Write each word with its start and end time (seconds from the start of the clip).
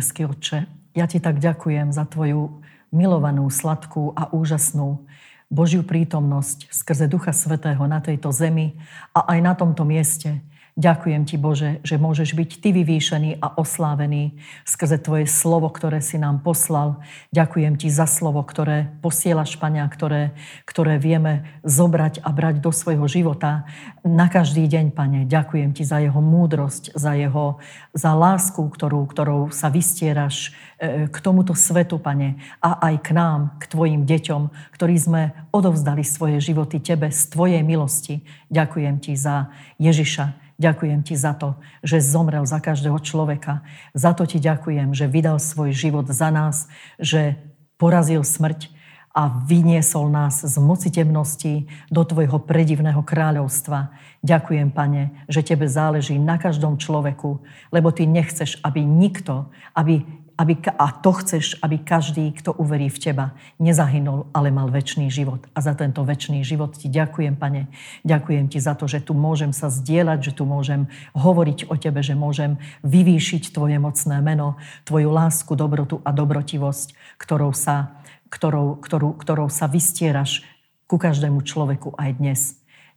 nebeský 0.00 0.24
Otče, 0.24 0.64
ja 0.96 1.04
Ti 1.04 1.20
tak 1.20 1.44
ďakujem 1.44 1.92
za 1.92 2.08
Tvoju 2.08 2.64
milovanú, 2.88 3.44
sladkú 3.52 4.16
a 4.16 4.32
úžasnú 4.32 5.04
Božiu 5.52 5.84
prítomnosť 5.84 6.72
skrze 6.72 7.04
Ducha 7.04 7.36
Svetého 7.36 7.84
na 7.84 8.00
tejto 8.00 8.32
zemi 8.32 8.80
a 9.12 9.28
aj 9.28 9.38
na 9.44 9.52
tomto 9.52 9.84
mieste. 9.84 10.40
Ďakujem 10.80 11.28
ti, 11.28 11.36
Bože, 11.36 11.76
že 11.84 12.00
môžeš 12.00 12.32
byť 12.32 12.50
ty 12.64 12.72
vyvýšený 12.72 13.44
a 13.44 13.52
oslávený 13.60 14.32
skrze 14.64 14.96
tvoje 14.96 15.28
slovo, 15.28 15.68
ktoré 15.68 16.00
si 16.00 16.16
nám 16.16 16.40
poslal. 16.40 17.04
Ďakujem 17.36 17.76
ti 17.76 17.92
za 17.92 18.08
slovo, 18.08 18.40
ktoré 18.40 18.88
posielaš, 19.04 19.60
Pania, 19.60 19.84
ktoré, 19.92 20.32
ktoré 20.64 20.96
vieme 20.96 21.44
zobrať 21.68 22.24
a 22.24 22.32
brať 22.32 22.64
do 22.64 22.72
svojho 22.72 23.04
života 23.12 23.68
na 24.08 24.32
každý 24.32 24.64
deň, 24.64 24.96
Pane. 24.96 25.28
Ďakujem 25.28 25.76
ti 25.76 25.84
za 25.84 26.00
jeho 26.00 26.16
múdrosť, 26.16 26.96
za 26.96 27.12
jeho, 27.12 27.60
za 27.92 28.16
lásku, 28.16 28.64
ktorú, 28.64 29.04
ktorou 29.04 29.52
sa 29.52 29.68
vystieraš 29.68 30.56
e, 30.80 31.12
k 31.12 31.16
tomuto 31.20 31.52
svetu, 31.52 32.00
Pane, 32.00 32.40
a 32.64 32.80
aj 32.88 33.04
k 33.04 33.12
nám, 33.12 33.60
k 33.60 33.68
tvojim 33.68 34.08
deťom, 34.08 34.72
ktorí 34.72 34.96
sme 34.96 35.36
odovzdali 35.52 36.00
svoje 36.08 36.40
životy 36.40 36.80
Tebe 36.80 37.12
z 37.12 37.20
Tvojej 37.28 37.60
milosti. 37.60 38.24
Ďakujem 38.48 38.96
ti 39.04 39.12
za 39.12 39.52
Ježiša, 39.76 40.49
Ďakujem 40.60 41.00
ti 41.00 41.16
za 41.16 41.32
to, 41.32 41.56
že 41.80 42.04
zomrel 42.04 42.44
za 42.44 42.60
každého 42.60 43.00
človeka. 43.00 43.64
Za 43.96 44.12
to 44.12 44.28
ti 44.28 44.36
ďakujem, 44.36 44.92
že 44.92 45.08
vydal 45.08 45.40
svoj 45.40 45.72
život 45.72 46.04
za 46.12 46.28
nás, 46.28 46.68
že 47.00 47.40
porazil 47.80 48.20
smrť 48.20 48.68
a 49.16 49.26
vyniesol 49.48 50.12
nás 50.12 50.44
z 50.44 50.56
moci 50.60 50.92
temnosti 50.92 51.66
do 51.88 52.04
tvojho 52.04 52.38
predivného 52.44 53.00
kráľovstva. 53.02 53.90
Ďakujem, 54.20 54.68
pane, 54.70 55.24
že 55.26 55.42
tebe 55.42 55.64
záleží 55.64 56.20
na 56.20 56.36
každom 56.36 56.76
človeku, 56.76 57.40
lebo 57.72 57.88
ty 57.90 58.04
nechceš, 58.04 58.60
aby 58.60 58.84
nikto, 58.84 59.48
aby 59.72 60.04
aby, 60.40 60.56
a 60.80 60.88
to 60.88 61.12
chceš, 61.20 61.60
aby 61.60 61.76
každý, 61.84 62.32
kto 62.32 62.56
uverí 62.56 62.88
v 62.88 62.96
teba, 62.96 63.36
nezahynul, 63.60 64.32
ale 64.32 64.48
mal 64.48 64.72
väčší 64.72 65.12
život. 65.12 65.44
A 65.52 65.60
za 65.60 65.76
tento 65.76 66.00
väčší 66.00 66.40
život 66.40 66.72
ti 66.80 66.88
ďakujem, 66.88 67.36
pane. 67.36 67.68
Ďakujem 68.08 68.48
ti 68.48 68.56
za 68.56 68.72
to, 68.72 68.88
že 68.88 69.04
tu 69.04 69.12
môžem 69.12 69.52
sa 69.52 69.68
zdieľať, 69.68 70.32
že 70.32 70.32
tu 70.32 70.48
môžem 70.48 70.88
hovoriť 71.12 71.68
o 71.68 71.76
tebe, 71.76 72.00
že 72.00 72.16
môžem 72.16 72.56
vyvýšiť 72.80 73.52
tvoje 73.52 73.76
mocné 73.76 74.16
meno, 74.24 74.56
tvoju 74.88 75.12
lásku, 75.12 75.52
dobrotu 75.52 76.00
a 76.08 76.10
dobrotivosť, 76.16 77.20
ktorou 77.20 77.52
sa, 77.52 78.00
ktorou, 78.32 78.80
ktorou, 78.80 79.12
ktorou 79.20 79.48
sa 79.52 79.68
vystieraš 79.68 80.40
ku 80.88 80.96
každému 80.96 81.44
človeku 81.44 81.92
aj 82.00 82.16
dnes. 82.16 82.40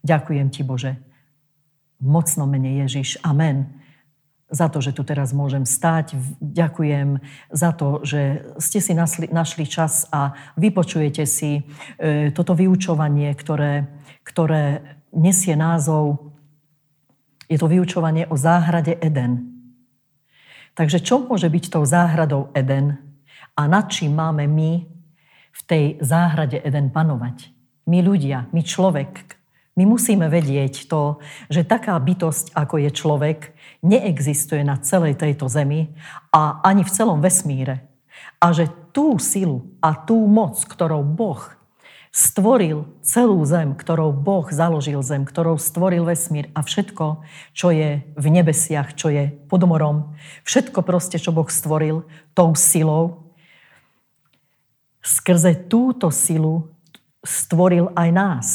Ďakujem 0.00 0.48
ti, 0.48 0.64
Bože. 0.64 0.96
Mocno 2.00 2.48
mene 2.48 2.80
Ježiš. 2.80 3.20
Amen 3.20 3.83
za 4.54 4.70
to, 4.70 4.78
že 4.78 4.94
tu 4.94 5.02
teraz 5.02 5.34
môžem 5.34 5.66
stať. 5.66 6.14
Ďakujem 6.38 7.18
za 7.50 7.74
to, 7.74 8.06
že 8.06 8.46
ste 8.62 8.78
si 8.78 8.94
našli, 8.94 9.26
našli 9.34 9.66
čas 9.66 10.06
a 10.14 10.30
vypočujete 10.54 11.26
si 11.26 11.58
e, 11.58 11.62
toto 12.30 12.54
vyučovanie, 12.54 13.34
ktoré, 13.34 13.90
ktoré 14.22 14.94
nesie 15.10 15.58
názov 15.58 16.30
je 17.50 17.58
to 17.60 17.68
vyučovanie 17.68 18.24
o 18.30 18.36
záhrade 18.38 18.96
Eden. 19.02 19.52
Takže 20.74 21.02
čo 21.02 21.22
môže 21.22 21.46
byť 21.46 21.64
tou 21.70 21.84
záhradou 21.86 22.50
Eden 22.56 22.98
a 23.54 23.62
nad 23.70 23.86
čím 23.90 24.18
máme 24.18 24.50
my 24.50 24.82
v 25.54 25.60
tej 25.66 25.84
záhrade 26.02 26.58
Eden 26.58 26.90
panovať? 26.90 27.54
My 27.86 28.00
ľudia, 28.00 28.50
my 28.50 28.64
človek, 28.64 29.38
my 29.74 29.84
musíme 29.90 30.30
vedieť 30.30 30.86
to, 30.86 31.18
že 31.50 31.66
taká 31.66 31.98
bytosť, 31.98 32.54
ako 32.54 32.78
je 32.78 32.90
človek, 32.94 33.38
neexistuje 33.82 34.62
na 34.62 34.78
celej 34.78 35.18
tejto 35.18 35.50
zemi 35.50 35.90
a 36.30 36.62
ani 36.62 36.86
v 36.86 36.94
celom 36.94 37.18
vesmíre. 37.18 37.82
A 38.38 38.54
že 38.54 38.70
tú 38.94 39.18
silu 39.18 39.74
a 39.82 39.98
tú 39.98 40.14
moc, 40.30 40.62
ktorou 40.62 41.02
Boh 41.02 41.42
stvoril 42.14 42.86
celú 43.02 43.42
zem, 43.42 43.74
ktorou 43.74 44.14
Boh 44.14 44.46
založil 44.46 45.02
zem, 45.02 45.26
ktorou 45.26 45.58
stvoril 45.58 46.06
vesmír 46.06 46.46
a 46.54 46.62
všetko, 46.62 47.26
čo 47.50 47.74
je 47.74 48.06
v 48.14 48.26
nebesiach, 48.30 48.94
čo 48.94 49.10
je 49.10 49.34
pod 49.50 49.66
morom, 49.66 50.14
všetko 50.46 50.86
proste, 50.86 51.18
čo 51.18 51.34
Boh 51.34 51.50
stvoril 51.50 52.06
tou 52.30 52.54
silou, 52.54 53.34
skrze 55.02 55.66
túto 55.66 56.14
silu 56.14 56.70
stvoril 57.26 57.90
aj 57.98 58.08
nás. 58.14 58.48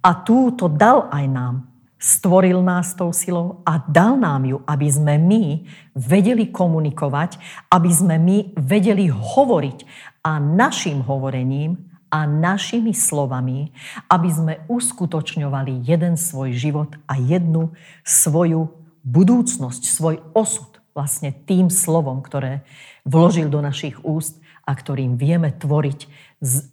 A 0.00 0.16
túto 0.16 0.72
dal 0.72 1.12
aj 1.12 1.26
nám. 1.28 1.54
Stvoril 2.00 2.64
nás 2.64 2.96
tou 2.96 3.12
silou 3.12 3.60
a 3.68 3.76
dal 3.84 4.16
nám 4.16 4.48
ju, 4.48 4.64
aby 4.64 4.88
sme 4.88 5.20
my 5.20 5.68
vedeli 5.92 6.48
komunikovať, 6.48 7.36
aby 7.68 7.90
sme 7.92 8.16
my 8.16 8.56
vedeli 8.56 9.12
hovoriť 9.12 9.84
a 10.24 10.40
našim 10.40 11.04
hovorením 11.04 11.76
a 12.08 12.24
našimi 12.24 12.96
slovami, 12.96 13.76
aby 14.08 14.28
sme 14.32 14.54
uskutočňovali 14.72 15.84
jeden 15.84 16.16
svoj 16.16 16.56
život 16.56 16.96
a 17.04 17.20
jednu 17.20 17.76
svoju 18.00 18.72
budúcnosť, 19.04 19.82
svoj 19.84 20.24
osud 20.32 20.80
vlastne 20.96 21.36
tým 21.44 21.68
slovom, 21.68 22.24
ktoré 22.24 22.64
vložil 23.04 23.52
do 23.52 23.60
našich 23.60 24.00
úst 24.00 24.40
a 24.64 24.72
ktorým 24.72 25.20
vieme 25.20 25.52
tvoriť, 25.52 26.08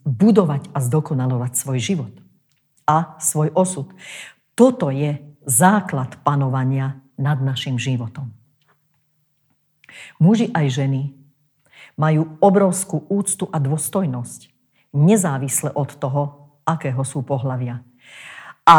budovať 0.07 0.71
a 0.71 0.79
zdokonalovať 0.79 1.51
svoj 1.51 1.79
život 1.83 2.26
a 2.87 3.19
svoj 3.19 3.51
osud. 3.51 3.91
Toto 4.55 4.87
je 4.89 5.19
základ 5.43 6.17
panovania 6.23 7.03
nad 7.19 7.43
našim 7.43 7.75
životom. 7.75 8.31
Muži 10.23 10.49
aj 10.55 10.65
ženy 10.71 11.01
majú 11.97 12.37
obrovskú 12.39 13.09
úctu 13.09 13.49
a 13.49 13.57
dôstojnosť, 13.57 14.53
nezávisle 14.93 15.73
od 15.73 15.89
toho, 15.97 16.21
akého 16.63 17.01
sú 17.01 17.25
pohľavia. 17.25 17.81
A 18.67 18.77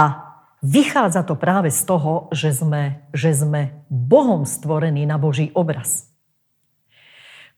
vychádza 0.63 1.27
to 1.27 1.35
práve 1.35 1.75
z 1.75 1.83
toho, 1.83 2.31
že 2.31 2.55
sme, 2.55 3.11
že 3.11 3.35
sme 3.35 3.83
Bohom 3.91 4.47
stvorení 4.47 5.03
na 5.09 5.19
Boží 5.19 5.51
obraz. 5.57 6.07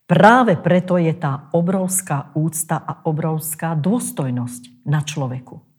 Práve 0.09 0.59
preto 0.59 0.99
je 0.99 1.15
tá 1.15 1.53
obrovská 1.55 2.35
úcta 2.35 2.83
a 2.83 3.05
obrovská 3.07 3.79
dôstojnosť 3.79 4.83
na 4.89 5.07
človeku 5.07 5.70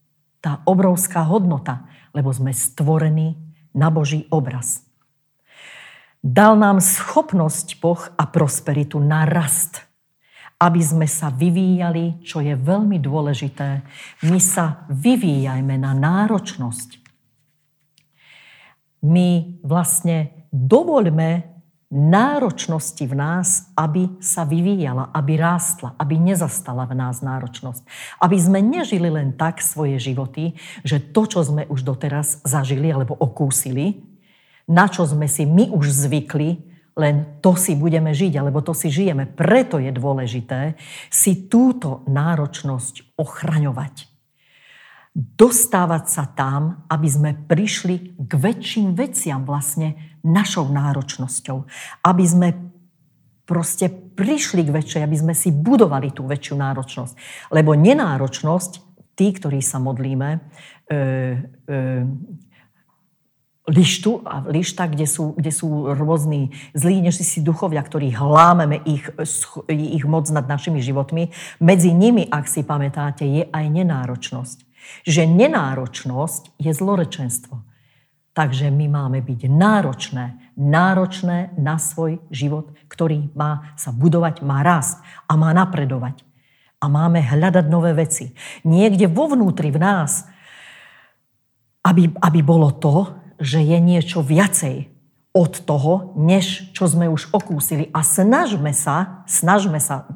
tá 0.41 0.65
obrovská 0.65 1.21
hodnota, 1.23 1.85
lebo 2.11 2.33
sme 2.33 2.51
stvorení 2.51 3.37
na 3.71 3.87
Boží 3.93 4.27
obraz. 4.33 4.83
Dal 6.21 6.57
nám 6.57 6.81
schopnosť 6.81 7.81
Boh 7.81 8.01
a 8.13 8.29
prosperitu 8.29 9.01
na 9.01 9.25
rast, 9.25 9.85
aby 10.61 10.77
sme 10.77 11.09
sa 11.09 11.33
vyvíjali, 11.33 12.21
čo 12.21 12.45
je 12.45 12.53
veľmi 12.53 13.01
dôležité. 13.01 13.81
My 14.29 14.37
sa 14.37 14.85
vyvíjajme 14.93 15.73
na 15.81 15.97
náročnosť. 15.97 17.01
My 19.01 19.57
vlastne 19.65 20.45
dovoľme 20.53 21.50
náročnosti 21.91 23.03
v 23.03 23.13
nás, 23.19 23.67
aby 23.75 24.07
sa 24.23 24.47
vyvíjala, 24.47 25.11
aby 25.11 25.35
rástla, 25.35 25.91
aby 25.99 26.15
nezastala 26.15 26.87
v 26.87 26.95
nás 26.95 27.19
náročnosť. 27.19 27.83
Aby 28.23 28.37
sme 28.39 28.63
nežili 28.63 29.11
len 29.11 29.35
tak 29.35 29.59
svoje 29.59 29.99
životy, 29.99 30.55
že 30.87 31.03
to, 31.03 31.27
čo 31.27 31.43
sme 31.43 31.67
už 31.67 31.83
doteraz 31.83 32.39
zažili 32.47 32.87
alebo 32.87 33.11
okúsili, 33.19 34.07
na 34.71 34.87
čo 34.87 35.03
sme 35.03 35.27
si 35.27 35.43
my 35.43 35.67
už 35.75 35.91
zvykli, 36.07 36.63
len 36.95 37.39
to 37.43 37.59
si 37.59 37.75
budeme 37.75 38.15
žiť, 38.15 38.39
alebo 38.39 38.63
to 38.63 38.71
si 38.71 38.87
žijeme. 38.87 39.27
Preto 39.27 39.75
je 39.75 39.91
dôležité 39.91 40.79
si 41.11 41.51
túto 41.51 42.07
náročnosť 42.07 43.19
ochraňovať 43.19 44.11
dostávať 45.11 46.07
sa 46.07 46.23
tam, 46.23 46.87
aby 46.87 47.07
sme 47.11 47.31
prišli 47.35 48.15
k 48.15 48.31
väčším 48.31 48.95
veciam 48.95 49.43
vlastne 49.43 50.10
našou 50.21 50.69
náročnosťou. 50.69 51.57
Aby 52.05 52.25
sme 52.25 52.49
proste 53.51 53.91
prišli 53.91 54.63
k 54.63 54.71
väčšej, 54.71 55.01
aby 55.03 55.17
sme 55.19 55.33
si 55.35 55.51
budovali 55.51 56.15
tú 56.15 56.23
väčšiu 56.23 56.55
náročnosť. 56.55 57.13
Lebo 57.51 57.75
nenáročnosť, 57.75 58.71
tí, 59.19 59.27
ktorí 59.35 59.59
sa 59.59 59.81
modlíme, 59.83 60.39
e, 60.87 60.99
e, 61.67 61.77
lištu 63.67 64.11
a 64.25 64.41
lišta, 64.47 64.87
kde 64.87 65.05
sú, 65.05 65.37
kde 65.37 65.51
sú 65.53 65.93
rôzni 65.93 66.55
zlí, 66.73 67.03
než 67.03 67.21
si 67.21 67.39
duchovia, 67.43 67.83
ktorí 67.83 68.15
hlámeme 68.15 68.81
ich, 68.87 69.05
ich 69.69 70.05
moc 70.07 70.25
nad 70.33 70.47
našimi 70.47 70.81
životmi. 70.81 71.29
Medzi 71.61 71.93
nimi, 71.93 72.25
ak 72.25 72.49
si 72.49 72.65
pamätáte, 72.65 73.23
je 73.27 73.43
aj 73.51 73.65
nenáročnosť. 73.69 74.57
Že 75.05 75.23
nenáročnosť 75.29 76.57
je 76.57 76.71
zlorečenstvo. 76.73 77.70
Takže 78.31 78.71
my 78.71 78.87
máme 78.87 79.19
byť 79.19 79.51
náročné, 79.51 80.55
náročné 80.55 81.51
na 81.59 81.75
svoj 81.75 82.23
život, 82.31 82.71
ktorý 82.87 83.27
má 83.35 83.75
sa 83.75 83.91
budovať, 83.91 84.39
má 84.39 84.63
rásť 84.63 85.03
a 85.27 85.35
má 85.35 85.51
napredovať. 85.51 86.23
A 86.81 86.87
máme 86.87 87.19
hľadať 87.19 87.65
nové 87.67 87.91
veci. 87.93 88.31
Niekde 88.63 89.11
vo 89.11 89.29
vnútri 89.29 89.69
v 89.69 89.83
nás, 89.83 90.25
aby, 91.83 92.09
aby 92.23 92.39
bolo 92.41 92.71
to, 92.71 93.11
že 93.41 93.59
je 93.61 93.77
niečo 93.77 94.23
viacej 94.23 94.89
od 95.31 95.51
toho, 95.63 96.15
než 96.15 96.71
čo 96.71 96.87
sme 96.87 97.11
už 97.11 97.31
okúsili. 97.35 97.91
A 97.91 98.03
snažme 98.03 98.71
sa, 98.71 99.27
snažme 99.27 99.79
sa 99.79 100.07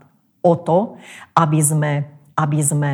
o 0.45 0.53
to, 0.53 0.99
aby 1.33 1.59
sme, 1.59 1.91
aby 2.37 2.59
sme, 2.61 2.91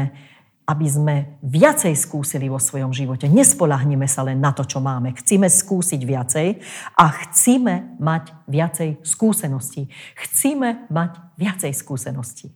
aby 0.72 0.88
sme 0.88 1.16
viacej 1.44 1.92
skúsili 2.00 2.48
vo 2.48 2.56
svojom 2.56 2.96
živote. 2.96 3.28
Nespolahnime 3.28 4.08
sa 4.08 4.24
len 4.24 4.40
na 4.40 4.56
to, 4.56 4.64
čo 4.64 4.80
máme. 4.80 5.12
Chcíme 5.20 5.52
skúsiť 5.52 6.00
viacej 6.00 6.48
a 6.96 7.06
chcíme 7.12 8.00
mať 8.00 8.32
viacej 8.48 9.04
skúseností. 9.04 9.92
Chcíme 10.16 10.88
mať 10.88 11.20
viacej 11.36 11.76
skúseností. 11.76 12.56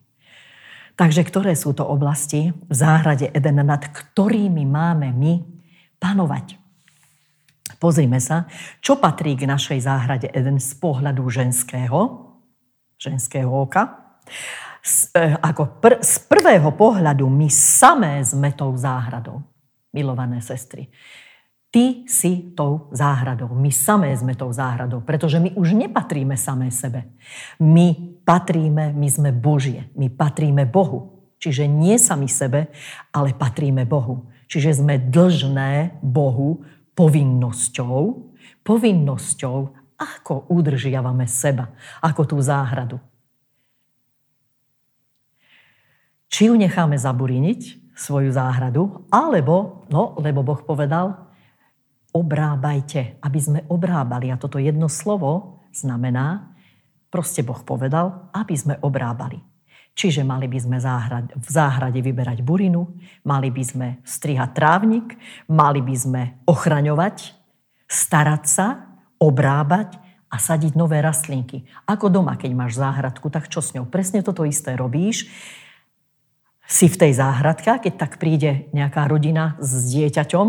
Takže 0.96 1.28
ktoré 1.28 1.52
sú 1.52 1.76
to 1.76 1.84
oblasti 1.84 2.56
v 2.56 2.72
záhrade 2.72 3.28
Eden, 3.36 3.60
nad 3.60 3.84
ktorými 3.84 4.64
máme 4.64 5.12
my 5.12 5.44
panovať? 6.00 6.56
Pozrime 7.76 8.16
sa, 8.16 8.48
čo 8.80 8.96
patrí 8.96 9.36
k 9.36 9.44
našej 9.44 9.84
záhrade 9.84 10.32
Eden 10.32 10.56
z 10.56 10.72
pohľadu 10.80 11.28
ženského, 11.28 12.32
ženského 12.96 13.52
oka. 13.52 14.16
Z, 14.86 15.10
e, 15.18 15.34
ako 15.42 15.82
pr- 15.82 15.98
z 15.98 16.22
prvého 16.30 16.70
pohľadu 16.70 17.26
my 17.26 17.50
samé 17.50 18.22
sme 18.22 18.54
tou 18.54 18.70
záhradou, 18.78 19.42
milované 19.90 20.38
sestry. 20.38 20.86
Ty 21.74 22.06
si 22.06 22.54
tou 22.54 22.86
záhradou. 22.94 23.50
My 23.50 23.74
samé 23.74 24.14
sme 24.14 24.38
tou 24.38 24.54
záhradou, 24.54 25.02
pretože 25.02 25.42
my 25.42 25.58
už 25.58 25.74
nepatríme 25.74 26.38
samé 26.38 26.70
sebe. 26.70 27.10
My 27.58 27.92
patríme, 28.22 28.94
my 28.94 29.08
sme 29.10 29.34
Božie. 29.34 29.90
My 29.98 30.06
patríme 30.06 30.64
Bohu. 30.70 31.34
Čiže 31.42 31.66
nie 31.66 31.98
sami 31.98 32.30
sebe, 32.30 32.70
ale 33.10 33.34
patríme 33.34 33.84
Bohu. 33.84 34.30
Čiže 34.46 34.86
sme 34.86 35.02
dlžné 35.02 35.98
Bohu 36.00 36.62
povinnosťou, 36.94 37.98
povinnosťou, 38.62 39.58
ako 39.98 40.48
udržiavame 40.52 41.26
seba, 41.26 41.74
ako 42.00 42.22
tú 42.24 42.36
záhradu. 42.38 43.02
Či 46.26 46.50
ju 46.50 46.54
necháme 46.58 46.98
zaburiniť, 46.98 47.86
svoju 47.96 48.28
záhradu, 48.28 49.08
alebo, 49.08 49.88
no, 49.88 50.12
lebo 50.20 50.44
Boh 50.44 50.60
povedal, 50.60 51.16
obrábajte, 52.12 53.24
aby 53.24 53.40
sme 53.40 53.60
obrábali. 53.72 54.28
A 54.28 54.36
toto 54.36 54.60
jedno 54.60 54.92
slovo 54.92 55.64
znamená, 55.72 56.52
proste 57.08 57.40
Boh 57.40 57.64
povedal, 57.64 58.28
aby 58.36 58.52
sme 58.52 58.76
obrábali. 58.84 59.40
Čiže 59.96 60.28
mali 60.28 60.44
by 60.44 60.58
sme 60.60 60.76
v 61.32 61.48
záhrade 61.48 62.04
vyberať 62.04 62.44
burinu, 62.44 62.84
mali 63.24 63.48
by 63.48 63.64
sme 63.64 63.88
strihať 64.04 64.52
trávnik, 64.52 65.16
mali 65.48 65.80
by 65.80 65.96
sme 65.96 66.22
ochraňovať, 66.44 67.32
starať 67.88 68.44
sa, 68.44 68.92
obrábať 69.16 69.96
a 70.28 70.36
sadiť 70.36 70.76
nové 70.76 71.00
rastlinky. 71.00 71.64
Ako 71.88 72.12
doma, 72.12 72.36
keď 72.36 72.52
máš 72.52 72.76
záhradku, 72.76 73.32
tak 73.32 73.48
čo 73.48 73.64
s 73.64 73.72
ňou? 73.72 73.88
Presne 73.88 74.20
toto 74.20 74.44
isté 74.44 74.76
robíš 74.76 75.32
si 76.66 76.90
v 76.90 76.98
tej 76.98 77.12
záhradke, 77.14 77.70
keď 77.78 77.94
tak 77.94 78.18
príde 78.18 78.66
nejaká 78.74 79.06
rodina 79.06 79.54
s 79.62 79.86
dieťaťom 79.86 80.46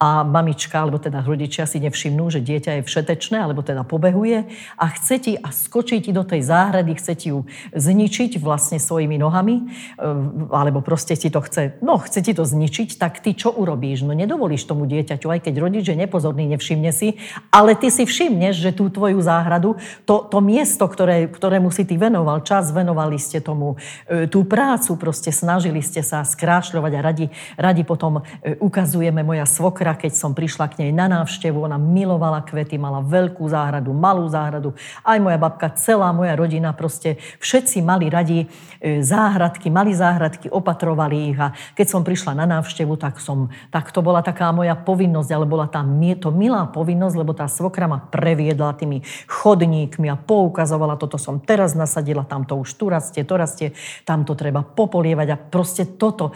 a 0.00 0.24
mamička, 0.24 0.80
alebo 0.80 0.96
teda 0.96 1.20
rodičia 1.20 1.68
si 1.68 1.76
nevšimnú, 1.84 2.32
že 2.32 2.40
dieťa 2.40 2.80
je 2.80 2.82
všetečné, 2.88 3.36
alebo 3.36 3.60
teda 3.60 3.84
pobehuje 3.84 4.48
a 4.80 4.84
chce 4.96 5.16
ti 5.20 5.32
a 5.36 5.52
skočí 5.52 6.00
ti 6.00 6.08
do 6.16 6.24
tej 6.24 6.40
záhrady, 6.40 6.96
chce 6.96 7.12
ti 7.20 7.28
ju 7.36 7.44
zničiť 7.76 8.40
vlastne 8.40 8.80
svojimi 8.80 9.20
nohami, 9.20 9.56
eh, 9.60 10.08
alebo 10.48 10.80
proste 10.80 11.12
ti 11.20 11.28
to 11.28 11.44
chce, 11.44 11.76
no 11.84 12.00
chce 12.00 12.24
ti 12.24 12.32
to 12.32 12.48
zničiť, 12.48 12.96
tak 12.96 13.20
ty 13.20 13.36
čo 13.36 13.52
urobíš? 13.52 14.08
No 14.08 14.16
nedovolíš 14.16 14.64
tomu 14.64 14.88
dieťaťu, 14.88 15.28
aj 15.28 15.40
keď 15.44 15.54
rodič 15.60 15.84
je 15.84 16.00
nepozorný, 16.00 16.48
nevšimne 16.48 16.96
si, 16.96 17.20
ale 17.52 17.76
ty 17.76 17.92
si 17.92 18.08
všimneš, 18.08 18.56
že 18.56 18.72
tú 18.72 18.88
tvoju 18.88 19.20
záhradu, 19.20 19.76
to, 20.08 20.24
to 20.32 20.40
miesto, 20.40 20.88
ktoré, 20.88 21.28
ktorému 21.28 21.68
si 21.68 21.84
ty 21.84 22.00
venoval, 22.00 22.40
čas 22.40 22.72
venovali 22.72 23.20
ste 23.20 23.44
tomu, 23.44 23.76
eh, 24.08 24.24
tú 24.24 24.48
prácu 24.48 24.96
proste 24.96 25.28
snažili 25.28 25.57
snažili 25.58 25.82
ste 25.82 26.06
sa 26.06 26.22
skrášľovať 26.22 26.92
a 26.94 27.00
radi, 27.02 27.26
radi 27.58 27.82
potom 27.82 28.22
e, 28.22 28.54
ukazujeme 28.62 29.26
moja 29.26 29.42
svokra, 29.42 29.98
keď 29.98 30.14
som 30.14 30.30
prišla 30.30 30.70
k 30.70 30.86
nej 30.86 30.90
na 30.94 31.10
návštevu, 31.10 31.66
ona 31.66 31.74
milovala 31.74 32.46
kvety, 32.46 32.78
mala 32.78 33.02
veľkú 33.02 33.42
záhradu, 33.42 33.90
malú 33.90 34.30
záhradu, 34.30 34.78
aj 35.02 35.18
moja 35.18 35.34
babka, 35.34 35.74
celá 35.74 36.14
moja 36.14 36.38
rodina, 36.38 36.70
proste 36.70 37.18
všetci 37.42 37.82
mali 37.82 38.06
radi 38.06 38.46
e, 38.78 39.02
záhradky, 39.02 39.66
mali 39.66 39.90
záhradky, 39.98 40.46
opatrovali 40.46 41.34
ich. 41.34 41.38
A 41.42 41.50
keď 41.74 41.86
som 41.90 42.06
prišla 42.06 42.38
na 42.38 42.46
návštevu, 42.46 42.94
tak, 42.94 43.18
som, 43.18 43.50
tak 43.74 43.90
to 43.90 43.98
bola 43.98 44.22
taká 44.22 44.54
moja 44.54 44.78
povinnosť, 44.78 45.30
ale 45.34 45.42
bola 45.42 45.66
tá 45.66 45.82
to 46.22 46.30
milá 46.30 46.70
povinnosť, 46.70 47.18
lebo 47.18 47.34
tá 47.34 47.50
svokra 47.50 47.90
ma 47.90 47.98
previedla 47.98 48.78
tými 48.78 49.02
chodníkmi 49.26 50.06
a 50.06 50.14
poukazovala, 50.14 50.94
toto 50.94 51.18
som 51.18 51.42
teraz 51.42 51.74
nasadila, 51.74 52.22
tamto 52.22 52.54
už 52.54 52.78
tu 52.78 52.86
rastie, 52.86 53.26
to 53.26 53.34
rastie, 53.34 53.74
tamto 54.06 54.38
treba 54.38 54.62
popolievať 54.62 55.28
a 55.34 55.40
proste 55.48 55.84
toto. 55.84 56.32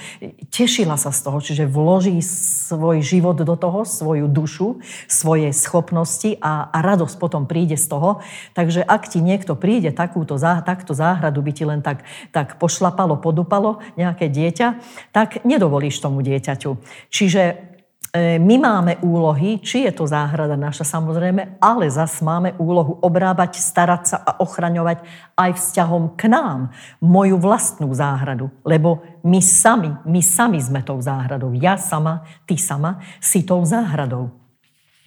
Tešila 0.52 1.00
sa 1.00 1.12
z 1.14 1.20
toho, 1.24 1.38
čiže 1.40 1.64
vloží 1.68 2.20
svoj 2.24 3.00
život 3.00 3.38
do 3.40 3.56
toho, 3.56 3.88
svoju 3.88 4.28
dušu, 4.28 4.82
svoje 5.08 5.52
schopnosti 5.56 6.36
a, 6.40 6.68
a 6.68 6.78
radosť 6.84 7.16
potom 7.16 7.48
príde 7.48 7.80
z 7.80 7.86
toho. 7.88 8.20
Takže 8.52 8.84
ak 8.84 9.08
ti 9.08 9.24
niekto 9.24 9.56
príde 9.56 9.94
takúto, 9.94 10.36
takto 10.40 10.92
záhradu, 10.92 11.40
by 11.40 11.52
ti 11.54 11.64
len 11.64 11.80
tak, 11.80 12.04
tak 12.34 12.60
pošlapalo, 12.60 13.16
podupalo 13.16 13.80
nejaké 13.96 14.28
dieťa, 14.28 14.68
tak 15.14 15.44
nedovolíš 15.48 16.00
tomu 16.02 16.20
dieťaťu. 16.20 16.76
Čiže 17.08 17.71
my 18.20 18.56
máme 18.60 19.00
úlohy, 19.00 19.56
či 19.64 19.88
je 19.88 19.92
to 19.96 20.04
záhrada 20.04 20.52
naša 20.52 20.84
samozrejme, 20.84 21.56
ale 21.56 21.88
zas 21.88 22.20
máme 22.20 22.52
úlohu 22.60 23.00
obrábať, 23.00 23.56
starať 23.56 24.02
sa 24.04 24.16
a 24.20 24.36
ochraňovať 24.36 25.00
aj 25.32 25.50
vzťahom 25.56 26.12
k 26.20 26.28
nám, 26.28 26.76
moju 27.00 27.40
vlastnú 27.40 27.88
záhradu. 27.96 28.52
Lebo 28.68 29.00
my 29.24 29.40
sami, 29.40 29.96
my 30.04 30.20
sami 30.20 30.60
sme 30.60 30.84
tou 30.84 31.00
záhradou. 31.00 31.56
Ja 31.56 31.80
sama, 31.80 32.28
ty 32.44 32.60
sama 32.60 33.00
si 33.16 33.48
tou 33.48 33.64
záhradou. 33.64 34.28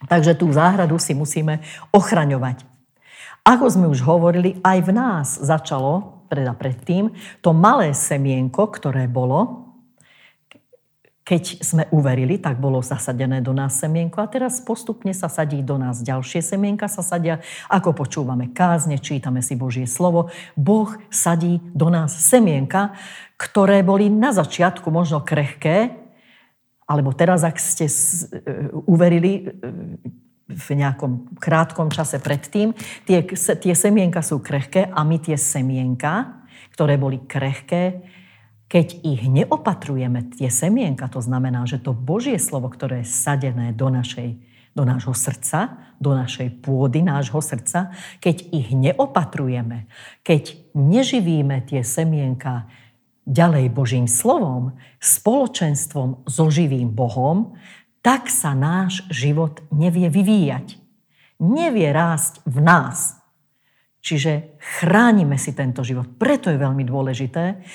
Takže 0.10 0.34
tú 0.34 0.50
záhradu 0.50 0.98
si 0.98 1.14
musíme 1.14 1.62
ochraňovať. 1.94 2.66
Ako 3.46 3.70
sme 3.70 3.86
už 3.86 4.02
hovorili, 4.02 4.58
aj 4.66 4.80
v 4.82 4.90
nás 4.90 5.28
začalo, 5.38 6.26
teda 6.26 6.58
predtým, 6.58 7.14
to 7.46 7.54
malé 7.54 7.94
semienko, 7.94 8.66
ktoré 8.74 9.06
bolo, 9.06 9.65
keď 11.26 11.66
sme 11.66 11.84
uverili, 11.90 12.38
tak 12.38 12.62
bolo 12.62 12.86
zasadené 12.86 13.42
do 13.42 13.50
nás 13.50 13.82
semienko 13.82 14.22
a 14.22 14.30
teraz 14.30 14.62
postupne 14.62 15.10
sa 15.10 15.26
sadí 15.26 15.66
do 15.66 15.82
nás 15.82 16.06
ďalšie 16.06 16.46
semienka 16.46 16.86
sa 16.86 17.02
sadia. 17.02 17.42
Ako 17.66 17.98
počúvame 17.98 18.54
kázne, 18.54 19.02
čítame 19.02 19.42
si 19.42 19.58
Božie 19.58 19.90
slovo, 19.90 20.30
Boh 20.54 20.94
sadí 21.10 21.58
do 21.74 21.90
nás 21.90 22.14
semienka, 22.14 22.94
ktoré 23.42 23.82
boli 23.82 24.06
na 24.06 24.38
začiatku 24.38 24.94
možno 24.94 25.26
krehké, 25.26 25.98
alebo 26.86 27.10
teraz, 27.18 27.42
ak 27.42 27.58
ste 27.58 27.90
e, 27.90 27.94
uverili 28.86 29.32
e, 29.42 29.44
v 30.46 30.68
nejakom 30.78 31.42
krátkom 31.42 31.90
čase 31.90 32.22
predtým, 32.22 32.78
tie, 33.10 33.26
tie 33.34 33.74
semienka 33.74 34.22
sú 34.22 34.38
krehké 34.38 34.94
a 34.94 35.02
my 35.02 35.18
tie 35.18 35.42
semienka, 35.42 36.46
ktoré 36.78 37.02
boli 37.02 37.26
krehké, 37.26 38.06
keď 38.66 39.06
ich 39.06 39.22
neopatrujeme, 39.30 40.34
tie 40.34 40.50
semienka, 40.50 41.06
to 41.06 41.22
znamená, 41.22 41.70
že 41.70 41.78
to 41.78 41.94
Božie 41.94 42.42
slovo, 42.42 42.74
ktoré 42.74 43.06
je 43.06 43.14
sadené 43.14 43.70
do, 43.78 43.94
našej, 43.94 44.42
do 44.74 44.84
nášho 44.84 45.14
srdca, 45.14 45.94
do 46.02 46.18
našej 46.18 46.66
pôdy 46.66 47.06
nášho 47.06 47.40
srdca, 47.40 47.94
keď 48.18 48.50
ich 48.50 48.74
neopatrujeme, 48.74 49.86
keď 50.26 50.58
neživíme 50.74 51.62
tie 51.70 51.86
semienka 51.86 52.66
ďalej 53.26 53.70
Božím 53.70 54.10
slovom, 54.10 54.78
spoločenstvom 54.98 56.26
so 56.26 56.46
živým 56.50 56.90
Bohom, 56.94 57.58
tak 58.02 58.30
sa 58.30 58.54
náš 58.54 59.02
život 59.10 59.66
nevie 59.74 60.10
vyvíjať. 60.14 60.78
Nevie 61.42 61.90
rásť 61.90 62.46
v 62.46 62.58
nás. 62.62 63.18
Čiže 64.06 64.62
chránime 64.62 65.42
si 65.42 65.58
tento 65.58 65.82
život. 65.82 66.06
Preto 66.22 66.54
je 66.54 66.62
veľmi 66.62 66.86
dôležité, 66.86 67.66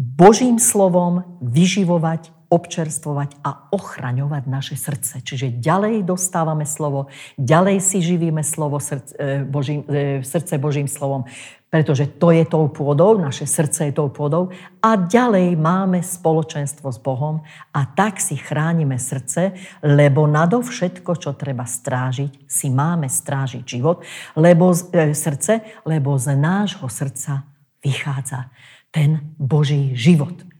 Božím 0.00 0.56
slovom 0.56 1.28
vyživovať, 1.44 2.32
občerstvovať 2.48 3.36
a 3.44 3.68
ochraňovať 3.68 4.42
naše 4.48 4.74
srdce. 4.80 5.20
Čiže 5.20 5.60
ďalej 5.60 6.08
dostávame 6.08 6.64
slovo, 6.64 7.12
ďalej 7.36 7.84
si 7.84 8.00
živíme 8.00 8.40
slovo 8.40 8.80
srdce, 8.80 9.44
Božím, 9.44 9.84
e, 9.86 10.24
srdce 10.24 10.56
Božím 10.56 10.88
slovom, 10.88 11.28
pretože 11.68 12.08
to 12.16 12.32
je 12.32 12.48
tou 12.48 12.66
pôdou, 12.72 13.20
naše 13.20 13.44
srdce 13.44 13.92
je 13.92 13.94
tou 13.94 14.08
pôdou 14.08 14.50
a 14.80 14.96
ďalej 14.96 15.54
máme 15.60 16.00
spoločenstvo 16.00 16.88
s 16.90 16.98
Bohom 16.98 17.44
a 17.70 17.80
tak 17.84 18.24
si 18.24 18.40
chránime 18.40 18.96
srdce, 18.96 19.52
lebo 19.84 20.24
nadovšetko, 20.24 21.12
čo 21.20 21.36
treba 21.36 21.68
strážiť, 21.68 22.48
si 22.48 22.72
máme 22.72 23.06
strážiť 23.06 23.62
život, 23.68 24.00
lebo, 24.32 24.72
e, 24.72 25.12
srdce, 25.12 25.60
lebo 25.84 26.16
z 26.16 26.40
nášho 26.40 26.88
srdca 26.88 27.44
vychádza 27.84 28.48
ten 28.90 29.34
Boží 29.38 29.94
život. 29.94 30.50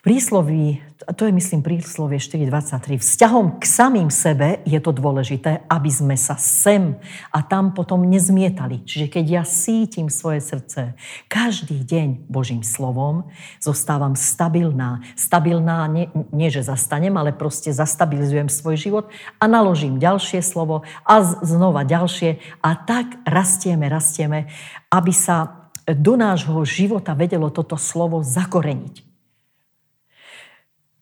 V 0.00 0.16
prísloví, 0.16 0.80
to 1.12 1.28
je 1.28 1.32
myslím 1.36 1.60
príslovie 1.60 2.16
4.23, 2.16 2.96
vzťahom 3.04 3.60
k 3.60 3.64
samým 3.68 4.08
sebe 4.08 4.64
je 4.64 4.80
to 4.80 4.96
dôležité, 4.96 5.68
aby 5.68 5.92
sme 5.92 6.16
sa 6.16 6.40
sem 6.40 6.96
a 7.28 7.44
tam 7.44 7.76
potom 7.76 8.08
nezmietali. 8.08 8.80
Čiže 8.88 9.12
keď 9.12 9.24
ja 9.28 9.44
sítim 9.44 10.08
svoje 10.08 10.40
srdce 10.40 10.96
každý 11.28 11.84
deň 11.84 12.32
Božím 12.32 12.64
slovom, 12.64 13.28
zostávam 13.60 14.16
stabilná. 14.16 15.04
Stabilná, 15.20 15.84
nie, 15.92 16.08
nie 16.32 16.48
že 16.48 16.64
zastanem, 16.64 17.12
ale 17.20 17.36
proste 17.36 17.68
zastabilizujem 17.68 18.48
svoj 18.48 18.80
život 18.80 19.04
a 19.36 19.44
naložím 19.44 20.00
ďalšie 20.00 20.40
slovo 20.40 20.80
a 21.04 21.20
znova 21.44 21.84
ďalšie 21.84 22.40
a 22.64 22.72
tak 22.72 23.20
rastieme, 23.28 23.84
rastieme, 23.92 24.48
aby 24.88 25.12
sa 25.12 25.59
do 25.96 26.14
nášho 26.18 26.62
života 26.66 27.16
vedelo 27.16 27.48
toto 27.48 27.74
slovo 27.78 28.20
zakoreniť. 28.20 29.10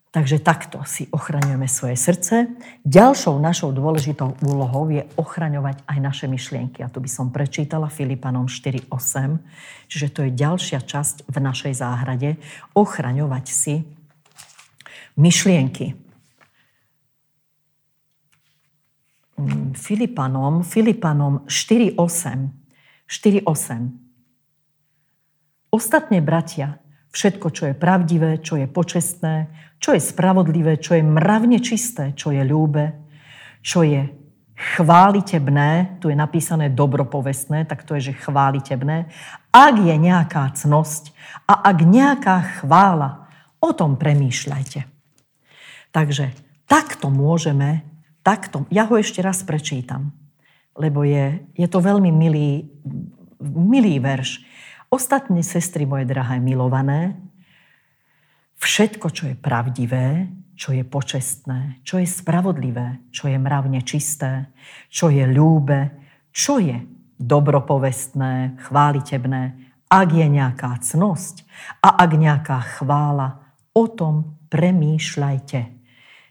Takže 0.08 0.40
takto 0.40 0.80
si 0.88 1.04
ochraňujeme 1.12 1.68
svoje 1.68 1.92
srdce. 2.00 2.48
Ďalšou 2.80 3.36
našou 3.36 3.76
dôležitou 3.76 4.40
úlohou 4.40 4.88
je 4.88 5.04
ochraňovať 5.20 5.84
aj 5.84 5.98
naše 6.00 6.26
myšlienky. 6.26 6.80
A 6.80 6.88
tu 6.88 7.04
by 7.04 7.10
som 7.12 7.28
prečítala 7.28 7.92
Filipanom 7.92 8.48
4.8. 8.48 8.88
Čiže 9.92 10.08
to 10.08 10.24
je 10.24 10.32
ďalšia 10.32 10.80
časť 10.80 11.28
v 11.28 11.36
našej 11.44 11.72
záhrade. 11.76 12.40
Ochraňovať 12.72 13.44
si 13.52 13.84
myšlienky. 15.20 15.92
Mm, 19.36 19.76
Filipanom, 19.76 20.64
Filipanom 20.64 21.44
4.8. 21.44 21.94
4.8. 23.04 24.07
Ostatne, 25.68 26.24
bratia, 26.24 26.80
všetko, 27.12 27.46
čo 27.52 27.62
je 27.68 27.74
pravdivé, 27.76 28.40
čo 28.40 28.56
je 28.56 28.64
počestné, 28.64 29.52
čo 29.78 29.92
je 29.94 30.00
spravodlivé, 30.00 30.80
čo 30.80 30.96
je 30.96 31.04
mravne 31.04 31.60
čisté, 31.60 32.16
čo 32.16 32.32
je 32.32 32.42
ľúbe, 32.42 32.96
čo 33.60 33.84
je 33.84 34.08
chválitebné, 34.58 36.02
tu 36.02 36.10
je 36.10 36.16
napísané 36.18 36.66
dobropovestné, 36.74 37.62
tak 37.70 37.86
to 37.86 37.94
je, 37.94 38.10
že 38.10 38.20
chválitebné, 38.26 39.06
ak 39.54 39.74
je 39.78 39.94
nejaká 39.94 40.50
cnosť 40.50 41.14
a 41.46 41.62
ak 41.62 41.78
nejaká 41.86 42.36
chvála, 42.58 43.30
o 43.58 43.70
tom 43.74 43.98
premýšľajte. 43.98 44.86
Takže 45.90 46.30
takto 46.70 47.10
môžeme, 47.10 47.82
takto, 48.22 48.66
ja 48.70 48.86
ho 48.86 48.94
ešte 48.98 49.18
raz 49.18 49.42
prečítam, 49.42 50.14
lebo 50.78 51.02
je, 51.02 51.42
je 51.58 51.66
to 51.66 51.82
veľmi 51.82 52.10
milý, 52.14 52.70
milý 53.42 53.98
verš. 53.98 54.46
Ostatne, 54.88 55.44
sestry 55.44 55.84
moje 55.84 56.08
drahé, 56.08 56.40
milované, 56.40 57.12
všetko, 58.56 59.06
čo 59.12 59.28
je 59.28 59.36
pravdivé, 59.36 60.32
čo 60.58 60.72
je 60.72 60.82
počestné, 60.82 61.84
čo 61.84 62.00
je 62.00 62.08
spravodlivé, 62.08 63.04
čo 63.12 63.28
je 63.30 63.38
mravne 63.38 63.84
čisté, 63.84 64.50
čo 64.88 65.12
je 65.12 65.22
ľúbe, 65.28 65.92
čo 66.32 66.58
je 66.58 66.82
dobropovestné, 67.20 68.58
chválitebné, 68.64 69.42
ak 69.92 70.08
je 70.08 70.26
nejaká 70.26 70.80
cnosť 70.80 71.44
a 71.84 72.00
ak 72.00 72.10
nejaká 72.16 72.58
chvála, 72.80 73.44
o 73.76 73.84
tom 73.86 74.40
premýšľajte. 74.50 75.60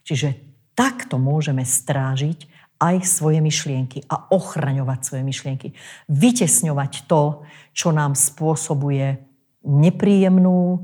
Čiže 0.04 0.30
takto 0.76 1.16
môžeme 1.22 1.64
strážiť 1.64 2.57
aj 2.78 3.06
svoje 3.06 3.42
myšlienky 3.42 4.06
a 4.06 4.30
ochraňovať 4.30 5.00
svoje 5.02 5.24
myšlienky. 5.26 5.68
Vytesňovať 6.10 7.10
to, 7.10 7.46
čo 7.74 7.90
nám 7.90 8.14
spôsobuje 8.14 9.18
nepríjemnú, 9.66 10.80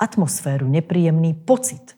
atmosféru, 0.00 0.66
nepríjemný 0.66 1.36
pocit. 1.36 1.94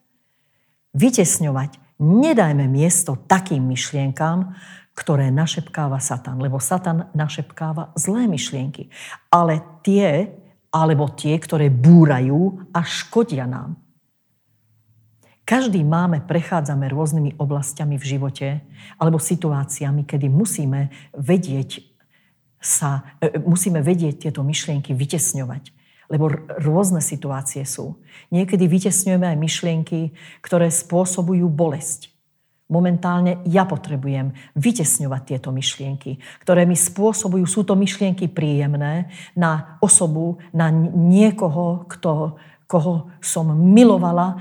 Vytesňovať. 0.92 1.80
Nedajme 2.02 2.66
miesto 2.66 3.14
takým 3.30 3.64
myšlienkám, 3.70 4.52
ktoré 4.94 5.30
našepkáva 5.30 5.98
Satan, 5.98 6.38
lebo 6.38 6.62
Satan 6.62 7.10
našepkáva 7.14 7.94
zlé 7.98 8.30
myšlienky. 8.30 8.90
Ale 9.30 9.62
tie, 9.82 10.30
alebo 10.70 11.10
tie, 11.14 11.34
ktoré 11.38 11.70
búrajú 11.70 12.70
a 12.70 12.82
škodia 12.82 13.46
nám. 13.46 13.78
Každý 15.44 15.84
máme, 15.84 16.24
prechádzame 16.24 16.88
rôznymi 16.88 17.36
oblastiami 17.36 18.00
v 18.00 18.04
živote 18.04 18.48
alebo 18.96 19.20
situáciami, 19.20 20.08
kedy 20.08 20.32
musíme 20.32 20.88
vedieť 21.12 21.84
sa, 22.56 23.16
e, 23.20 23.44
musíme 23.44 23.84
vedieť 23.84 24.28
tieto 24.28 24.40
myšlienky 24.40 24.96
vytesňovať 24.96 25.84
lebo 26.12 26.30
rôzne 26.60 27.00
situácie 27.00 27.64
sú. 27.64 27.96
Niekedy 28.28 28.68
vytesňujeme 28.68 29.24
aj 29.24 29.38
myšlienky, 29.40 30.00
ktoré 30.44 30.68
spôsobujú 30.68 31.48
bolesť. 31.48 32.12
Momentálne 32.64 33.44
ja 33.44 33.68
potrebujem 33.68 34.32
vytesňovať 34.56 35.22
tieto 35.24 35.52
myšlienky, 35.52 36.16
ktoré 36.40 36.64
mi 36.64 36.72
spôsobujú, 36.72 37.44
sú 37.44 37.60
to 37.68 37.76
myšlienky 37.76 38.32
príjemné 38.32 39.12
na 39.36 39.76
osobu, 39.84 40.40
na 40.48 40.72
niekoho, 40.72 41.84
kto, 41.92 42.40
koho 42.64 43.12
som 43.20 43.52
milovala, 43.52 44.40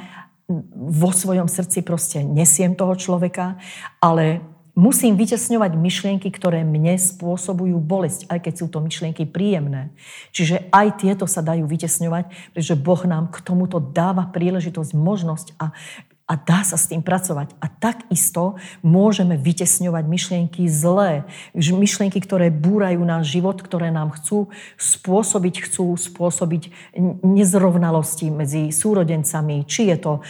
vo 0.76 1.10
svojom 1.16 1.48
srdci 1.48 1.82
proste 1.82 2.22
nesiem 2.22 2.76
toho 2.76 2.94
človeka, 3.00 3.56
ale 4.04 4.54
Musím 4.74 5.14
vytesňovať 5.14 5.78
myšlienky, 5.78 6.34
ktoré 6.34 6.66
mne 6.66 6.98
spôsobujú 6.98 7.78
bolesť, 7.78 8.26
aj 8.26 8.40
keď 8.42 8.54
sú 8.58 8.66
to 8.74 8.82
myšlienky 8.82 9.30
príjemné. 9.30 9.94
Čiže 10.34 10.66
aj 10.74 10.98
tieto 10.98 11.30
sa 11.30 11.46
dajú 11.46 11.70
vytesňovať, 11.70 12.58
pretože 12.58 12.82
Boh 12.82 12.98
nám 13.06 13.30
k 13.30 13.38
tomuto 13.46 13.78
dáva 13.78 14.26
príležitosť, 14.34 14.98
možnosť 14.98 15.48
a, 15.62 15.78
a 16.24 16.40
dá 16.40 16.64
sa 16.64 16.80
s 16.80 16.88
tým 16.88 17.04
pracovať. 17.04 17.52
A 17.60 17.68
takisto 17.68 18.56
môžeme 18.80 19.36
vytesňovať 19.36 20.04
myšlienky 20.08 20.64
zlé, 20.72 21.28
myšlienky, 21.52 22.24
ktoré 22.24 22.48
búrajú 22.48 23.04
náš 23.04 23.36
život, 23.36 23.60
ktoré 23.60 23.92
nám 23.92 24.16
chcú 24.16 24.48
spôsobiť, 24.80 25.68
chcú 25.68 26.00
spôsobiť 26.00 26.96
nezrovnalosti 27.28 28.32
medzi 28.32 28.72
súrodencami, 28.72 29.68
či 29.68 29.92
je 29.92 29.98
to 30.00 30.14
e, 30.16 30.22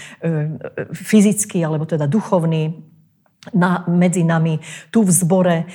fyzický 0.98 1.62
alebo 1.62 1.86
teda 1.86 2.10
duchovný 2.10 2.74
na, 3.54 3.86
medzi 3.86 4.26
nami, 4.26 4.58
tu 4.90 5.06
v 5.06 5.12
zbore 5.14 5.58
e, 5.62 5.66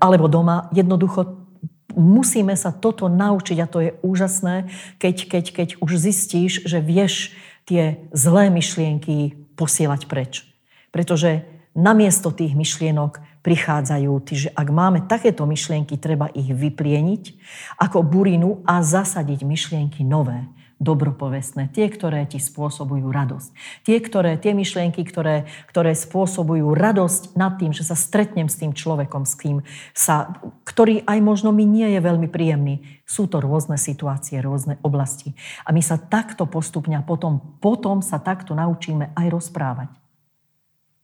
alebo 0.00 0.24
doma. 0.24 0.72
Jednoducho 0.72 1.44
musíme 1.92 2.56
sa 2.58 2.74
toto 2.74 3.12
naučiť 3.12 3.58
a 3.60 3.70
to 3.70 3.78
je 3.84 3.90
úžasné, 4.02 4.72
keď, 4.98 5.16
keď, 5.28 5.44
keď 5.52 5.68
už 5.84 5.90
zistíš, 6.00 6.66
že 6.66 6.82
vieš 6.82 7.36
tie 7.64 8.04
zlé 8.12 8.48
myšlienky 8.52 9.36
posielať 9.56 10.06
preč. 10.08 10.44
Pretože 10.94 11.44
namiesto 11.74 12.30
tých 12.30 12.54
myšlienok 12.54 13.42
prichádzajú, 13.44 14.12
že 14.32 14.48
ak 14.54 14.68
máme 14.72 15.04
takéto 15.04 15.44
myšlienky, 15.44 16.00
treba 16.00 16.32
ich 16.32 16.48
vyplieniť 16.48 17.22
ako 17.82 18.00
burinu 18.00 18.64
a 18.64 18.80
zasadiť 18.80 19.44
myšlienky 19.44 20.00
nové 20.06 20.48
dobropovestné, 20.84 21.72
tie, 21.72 21.88
ktoré 21.88 22.28
ti 22.28 22.36
spôsobujú 22.36 23.08
radosť. 23.08 23.50
Tie, 23.82 23.96
ktoré, 23.98 24.36
tie 24.36 24.52
myšlienky, 24.52 25.00
ktoré, 25.08 25.48
ktoré 25.72 25.96
spôsobujú 25.96 26.76
radosť 26.76 27.32
nad 27.34 27.56
tým, 27.56 27.72
že 27.72 27.88
sa 27.88 27.96
stretnem 27.96 28.52
s 28.52 28.60
tým 28.60 28.76
človekom, 28.76 29.24
s 29.24 29.34
kým 29.40 29.56
sa, 29.96 30.36
ktorý 30.68 31.00
aj 31.08 31.18
možno 31.24 31.50
mi 31.50 31.64
nie 31.64 31.96
je 31.96 32.00
veľmi 32.04 32.28
príjemný. 32.28 32.84
Sú 33.08 33.24
to 33.24 33.40
rôzne 33.40 33.80
situácie, 33.80 34.44
rôzne 34.44 34.76
oblasti. 34.84 35.32
A 35.64 35.72
my 35.72 35.80
sa 35.80 35.96
takto 35.96 36.44
postupne 36.44 37.00
potom, 37.00 37.40
potom 37.64 38.04
sa 38.04 38.20
takto 38.20 38.52
naučíme 38.52 39.16
aj 39.16 39.26
rozprávať 39.32 40.03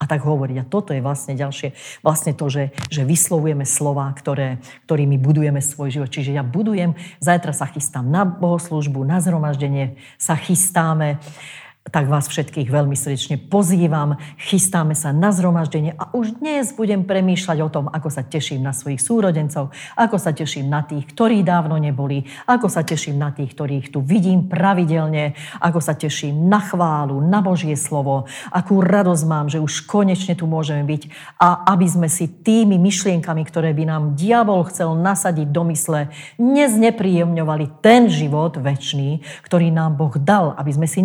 a 0.01 0.05
tak 0.09 0.25
hovoriť. 0.25 0.57
A 0.65 0.69
toto 0.69 0.97
je 0.97 1.05
vlastne 1.05 1.37
ďalšie, 1.37 1.77
vlastne 2.01 2.33
to, 2.33 2.49
že, 2.49 2.73
že 2.89 3.05
vyslovujeme 3.05 3.69
slova, 3.69 4.09
ktoré, 4.17 4.57
ktorými 4.89 5.21
budujeme 5.21 5.61
svoj 5.61 6.01
život. 6.01 6.09
Čiže 6.09 6.33
ja 6.33 6.41
budujem, 6.41 6.97
zajtra 7.21 7.53
sa 7.53 7.69
chystám 7.69 8.09
na 8.09 8.25
bohoslužbu, 8.25 9.05
na 9.05 9.21
zhromaždenie, 9.21 10.01
sa 10.17 10.41
chystáme 10.41 11.21
tak 11.91 12.07
vás 12.07 12.31
všetkých 12.31 12.71
veľmi 12.71 12.95
srdečne 12.95 13.37
pozývam. 13.37 14.15
Chystáme 14.39 14.95
sa 14.95 15.11
na 15.11 15.35
zhromaždenie 15.35 15.99
a 15.99 16.15
už 16.15 16.39
dnes 16.39 16.71
budem 16.71 17.03
premýšľať 17.03 17.59
o 17.67 17.69
tom, 17.69 17.85
ako 17.91 18.09
sa 18.09 18.23
teším 18.23 18.63
na 18.63 18.71
svojich 18.71 19.03
súrodencov, 19.03 19.75
ako 19.99 20.17
sa 20.17 20.31
teším 20.31 20.71
na 20.71 20.87
tých, 20.87 21.11
ktorí 21.11 21.43
dávno 21.43 21.75
neboli, 21.83 22.31
ako 22.47 22.71
sa 22.71 22.87
teším 22.87 23.19
na 23.19 23.35
tých, 23.35 23.51
ktorých 23.59 23.91
tu 23.91 23.99
vidím 24.07 24.47
pravidelne, 24.47 25.35
ako 25.59 25.83
sa 25.83 25.99
teším 25.99 26.47
na 26.47 26.63
chválu, 26.63 27.19
na 27.19 27.43
Božie 27.43 27.75
slovo, 27.75 28.31
akú 28.55 28.79
radosť 28.79 29.25
mám, 29.27 29.47
že 29.51 29.59
už 29.59 29.91
konečne 29.91 30.39
tu 30.39 30.47
môžeme 30.47 30.87
byť 30.87 31.03
a 31.43 31.75
aby 31.75 31.87
sme 31.91 32.07
si 32.07 32.31
tými 32.31 32.79
myšlienkami, 32.79 33.43
ktoré 33.43 33.75
by 33.75 33.85
nám 33.91 34.03
diabol 34.15 34.63
chcel 34.71 34.95
nasadiť 34.95 35.51
do 35.51 35.67
mysle, 35.75 36.15
neznepríjemňovali 36.39 37.83
ten 37.83 38.07
život 38.07 38.55
väčší, 38.55 39.27
ktorý 39.43 39.75
nám 39.75 39.99
Boh 39.99 40.15
dal, 40.15 40.55
aby 40.55 40.71
sme 40.71 40.87
si 40.87 41.03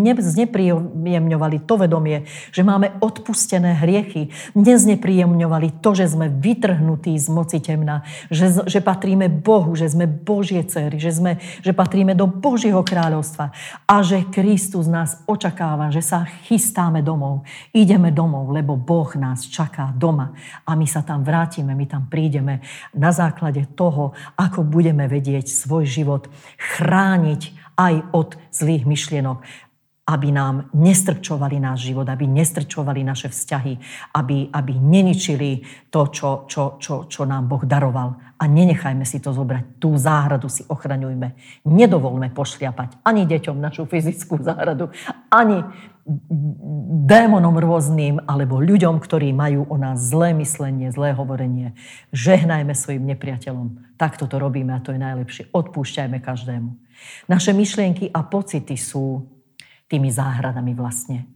neznepríjemňovali 0.80 1.36
znepríjemňovali 1.36 1.58
to 1.68 1.76
vedomie, 1.78 2.18
že 2.52 2.62
máme 2.64 2.98
odpustené 3.00 3.78
hriechy, 3.82 4.32
neznepríjemňovali 4.56 5.82
to, 5.84 5.90
že 5.96 6.16
sme 6.16 6.30
vytrhnutí 6.30 7.16
z 7.18 7.28
moci 7.30 7.60
temna, 7.60 8.04
že, 8.32 8.66
že 8.66 8.80
patríme 8.82 9.28
Bohu, 9.30 9.76
že 9.76 9.90
sme 9.92 10.08
Božie 10.08 10.64
cery, 10.66 10.98
že, 10.98 11.12
sme, 11.12 11.32
že 11.62 11.72
patríme 11.76 12.16
do 12.16 12.26
Božieho 12.28 12.82
kráľovstva 12.82 13.52
a 13.86 13.96
že 14.02 14.28
Kristus 14.32 14.88
nás 14.88 15.22
očakáva, 15.28 15.92
že 15.92 16.02
sa 16.02 16.26
chystáme 16.48 17.04
domov. 17.04 17.46
Ideme 17.76 18.12
domov, 18.12 18.52
lebo 18.54 18.80
Boh 18.80 19.10
nás 19.16 19.46
čaká 19.46 19.92
doma 19.96 20.34
a 20.66 20.74
my 20.74 20.88
sa 20.88 21.04
tam 21.06 21.22
vrátime, 21.22 21.76
my 21.76 21.86
tam 21.86 22.08
prídeme 22.08 22.64
na 22.96 23.12
základe 23.12 23.66
toho, 23.76 24.16
ako 24.40 24.66
budeme 24.66 25.06
vedieť 25.06 25.48
svoj 25.48 25.84
život 25.86 26.24
chrániť 26.58 27.66
aj 27.76 28.16
od 28.16 28.40
zlých 28.56 28.88
myšlienok, 28.88 29.44
aby 30.06 30.30
nám 30.30 30.70
nestrčovali 30.78 31.58
náš 31.58 31.90
život, 31.90 32.06
aby 32.06 32.30
nestrčovali 32.30 33.02
naše 33.02 33.34
vzťahy, 33.34 33.74
aby, 34.14 34.54
aby 34.54 34.74
neničili 34.78 35.66
to, 35.90 36.14
čo, 36.14 36.46
čo, 36.46 36.78
čo, 36.78 37.10
čo 37.10 37.22
nám 37.26 37.50
Boh 37.50 37.66
daroval. 37.66 38.14
A 38.38 38.46
nenechajme 38.46 39.02
si 39.02 39.18
to 39.18 39.34
zobrať. 39.34 39.82
Tú 39.82 39.98
záhradu 39.98 40.46
si 40.46 40.62
ochraňujme. 40.70 41.34
Nedovolme 41.66 42.30
pošliapať 42.30 43.02
ani 43.02 43.26
deťom 43.26 43.58
našu 43.58 43.90
fyzickú 43.90 44.38
záhradu, 44.46 44.94
ani 45.34 45.66
démonom 47.10 47.58
rôznym, 47.58 48.22
alebo 48.30 48.62
ľuďom, 48.62 49.02
ktorí 49.02 49.34
majú 49.34 49.66
o 49.66 49.76
nás 49.82 49.98
zlé 49.98 50.38
myslenie, 50.38 50.94
zlé 50.94 51.18
hovorenie. 51.18 51.74
Žehnajme 52.14 52.78
svojim 52.78 53.10
nepriateľom. 53.10 53.98
Takto 53.98 54.30
to 54.30 54.38
robíme 54.38 54.70
a 54.70 54.84
to 54.86 54.94
je 54.94 55.02
najlepšie. 55.02 55.50
Odpúšťajme 55.50 56.22
každému. 56.22 56.78
Naše 57.26 57.58
myšlienky 57.58 58.14
a 58.14 58.22
pocity 58.22 58.78
sú 58.78 59.35
tými 59.88 60.10
záhradami 60.10 60.74
vlastne. 60.74 61.30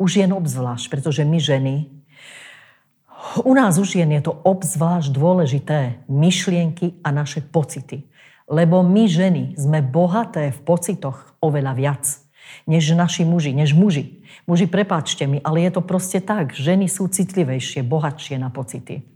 Už 0.00 0.20
jen 0.24 0.32
obzvlášť, 0.32 0.86
pretože 0.88 1.22
my 1.28 1.38
ženy, 1.38 1.74
u 3.44 3.52
nás 3.52 3.76
už 3.76 4.00
jen 4.00 4.10
je 4.16 4.22
to 4.24 4.32
obzvlášť 4.32 5.12
dôležité 5.12 6.02
myšlienky 6.08 6.98
a 7.04 7.12
naše 7.12 7.44
pocity. 7.44 8.08
Lebo 8.50 8.82
my 8.82 9.06
ženy 9.06 9.54
sme 9.54 9.84
bohaté 9.84 10.50
v 10.50 10.60
pocitoch 10.66 11.38
oveľa 11.38 11.72
viac, 11.78 12.04
než 12.66 12.96
naši 12.98 13.22
muži, 13.22 13.54
než 13.54 13.76
muži. 13.76 14.26
Muži, 14.50 14.66
prepáčte 14.66 15.28
mi, 15.30 15.38
ale 15.46 15.62
je 15.68 15.78
to 15.78 15.82
proste 15.86 16.26
tak. 16.26 16.56
Ženy 16.56 16.90
sú 16.90 17.06
citlivejšie, 17.06 17.86
bohatšie 17.86 18.42
na 18.42 18.50
pocity. 18.50 19.06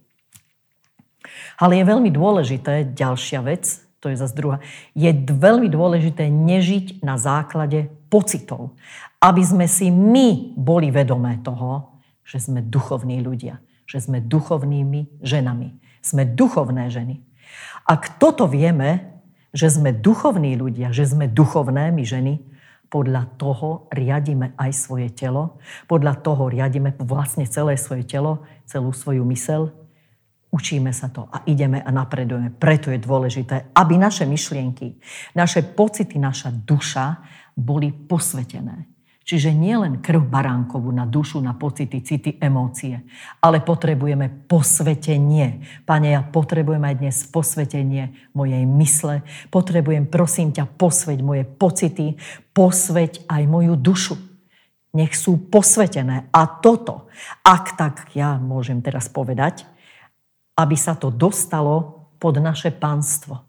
Ale 1.59 1.81
je 1.81 1.85
veľmi 1.87 2.11
dôležité, 2.15 2.95
ďalšia 2.95 3.41
vec, 3.43 3.83
to 4.05 4.13
je 4.13 4.21
zase 4.21 4.37
druhá, 4.37 4.61
je 4.93 5.09
veľmi 5.17 5.73
dôležité 5.73 6.29
nežiť 6.29 7.01
na 7.01 7.17
základe 7.17 7.89
pocitov. 8.13 8.77
Aby 9.17 9.41
sme 9.41 9.65
si 9.65 9.89
my 9.89 10.53
boli 10.53 10.93
vedomé 10.93 11.41
toho, 11.41 11.97
že 12.21 12.45
sme 12.45 12.61
duchovní 12.61 13.25
ľudia. 13.25 13.65
Že 13.89 14.13
sme 14.13 14.19
duchovnými 14.21 15.25
ženami. 15.25 15.81
Sme 16.05 16.29
duchovné 16.29 16.93
ženy. 16.93 17.25
Ak 17.89 18.21
toto 18.21 18.45
vieme, 18.45 19.17
že 19.57 19.73
sme 19.73 19.97
duchovní 19.97 20.53
ľudia, 20.61 20.93
že 20.93 21.09
sme 21.09 21.25
duchovné 21.25 21.97
ženy, 22.05 22.45
podľa 22.93 23.27
toho 23.41 23.89
riadíme 23.91 24.55
aj 24.55 24.71
svoje 24.77 25.09
telo, 25.11 25.59
podľa 25.89 26.21
toho 26.21 26.47
riadíme 26.53 26.95
vlastne 27.01 27.49
celé 27.49 27.75
svoje 27.81 28.05
telo, 28.07 28.45
celú 28.69 28.93
svoju 28.95 29.25
mysel, 29.33 29.73
Učíme 30.55 30.95
sa 30.95 31.11
to 31.11 31.27
a 31.27 31.43
ideme 31.51 31.83
a 31.83 31.91
napredujeme. 31.91 32.55
Preto 32.55 32.95
je 32.95 33.03
dôležité, 33.03 33.75
aby 33.75 33.99
naše 33.99 34.23
myšlienky, 34.23 35.03
naše 35.35 35.67
pocity, 35.75 36.15
naša 36.15 36.55
duša 36.55 37.19
boli 37.59 37.91
posvetené. 37.91 38.87
Čiže 39.25 39.51
nie 39.51 39.75
len 39.75 39.99
krv 40.05 40.31
baránkovú 40.31 40.95
na 40.95 41.09
dušu, 41.09 41.41
na 41.41 41.57
pocity, 41.59 42.05
city, 42.05 42.37
emócie, 42.39 43.03
ale 43.41 43.65
potrebujeme 43.67 44.47
posvetenie. 44.47 45.65
Pane, 45.83 46.13
ja 46.13 46.23
potrebujem 46.23 46.85
aj 46.87 47.03
dnes 47.03 47.17
posvetenie 47.33 48.31
mojej 48.37 48.63
mysle. 48.69 49.27
Potrebujem, 49.49 50.07
prosím 50.07 50.55
ťa, 50.55 50.71
posveť 50.71 51.19
moje 51.25 51.43
pocity, 51.49 52.15
posveť 52.55 53.27
aj 53.27 53.43
moju 53.49 53.75
dušu. 53.81 54.15
Nech 54.95 55.17
sú 55.17 55.51
posvetené. 55.51 56.29
A 56.31 56.47
toto, 56.47 57.11
ak 57.43 57.75
tak 57.81 58.13
ja 58.15 58.37
môžem 58.39 58.85
teraz 58.85 59.09
povedať, 59.09 59.67
aby 60.55 60.77
sa 60.79 60.95
to 60.95 61.11
dostalo 61.11 62.07
pod 62.23 62.39
naše 62.39 62.71
pánstvo. 62.71 63.43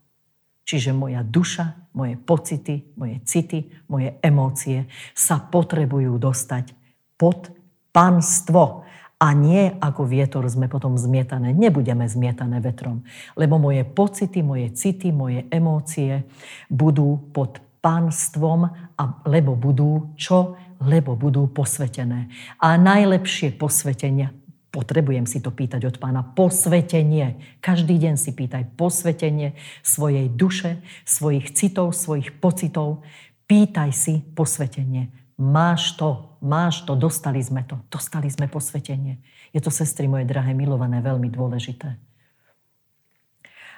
Čiže 0.65 0.97
moja 0.97 1.21
duša, 1.21 1.93
moje 1.93 2.17
pocity, 2.17 2.89
moje 2.97 3.21
city, 3.21 3.69
moje 3.85 4.17
emócie 4.25 4.89
sa 5.13 5.37
potrebujú 5.37 6.17
dostať 6.17 6.73
pod 7.21 7.53
pánstvo. 7.93 8.81
A 9.15 9.31
nie 9.31 9.71
ako 9.79 10.03
vietor 10.09 10.43
sme 10.51 10.67
potom 10.67 10.99
zmietané. 10.99 11.55
Nebudeme 11.55 12.03
zmietané 12.03 12.59
vetrom. 12.59 13.05
Lebo 13.37 13.55
moje 13.61 13.87
pocity, 13.87 14.43
moje 14.43 14.75
city, 14.75 15.13
moje 15.13 15.47
emócie 15.53 16.27
budú 16.67 17.31
pod 17.31 17.63
pánstvom, 17.79 18.67
a, 18.97 19.03
lebo 19.29 19.53
budú 19.53 20.17
čo? 20.17 20.57
Lebo 20.81 21.13
budú 21.15 21.47
posvetené. 21.47 22.27
A 22.59 22.75
najlepšie 22.75 23.55
posvetenia 23.55 24.33
Potrebujem 24.75 25.23
si 25.23 25.39
to 25.39 25.55
pýtať 25.55 25.87
od 25.87 25.95
pána. 26.03 26.19
Posvetenie. 26.19 27.39
Každý 27.63 27.95
deň 27.95 28.19
si 28.19 28.35
pýtaj 28.35 28.75
posvetenie 28.75 29.55
svojej 29.79 30.27
duše, 30.27 30.83
svojich 31.07 31.55
citov, 31.55 31.95
svojich 31.95 32.35
pocitov. 32.43 32.99
Pýtaj 33.47 33.95
si 33.95 34.19
posvetenie. 34.35 35.15
Máš 35.39 35.95
to, 35.95 36.35
máš 36.43 36.83
to, 36.83 36.99
dostali 36.99 37.39
sme 37.39 37.63
to. 37.63 37.79
Dostali 37.87 38.27
sme 38.27 38.51
posvetenie. 38.51 39.23
Je 39.55 39.63
to, 39.63 39.71
sestry 39.71 40.11
moje 40.11 40.27
drahé, 40.27 40.51
milované, 40.51 40.99
veľmi 40.99 41.31
dôležité. 41.31 41.95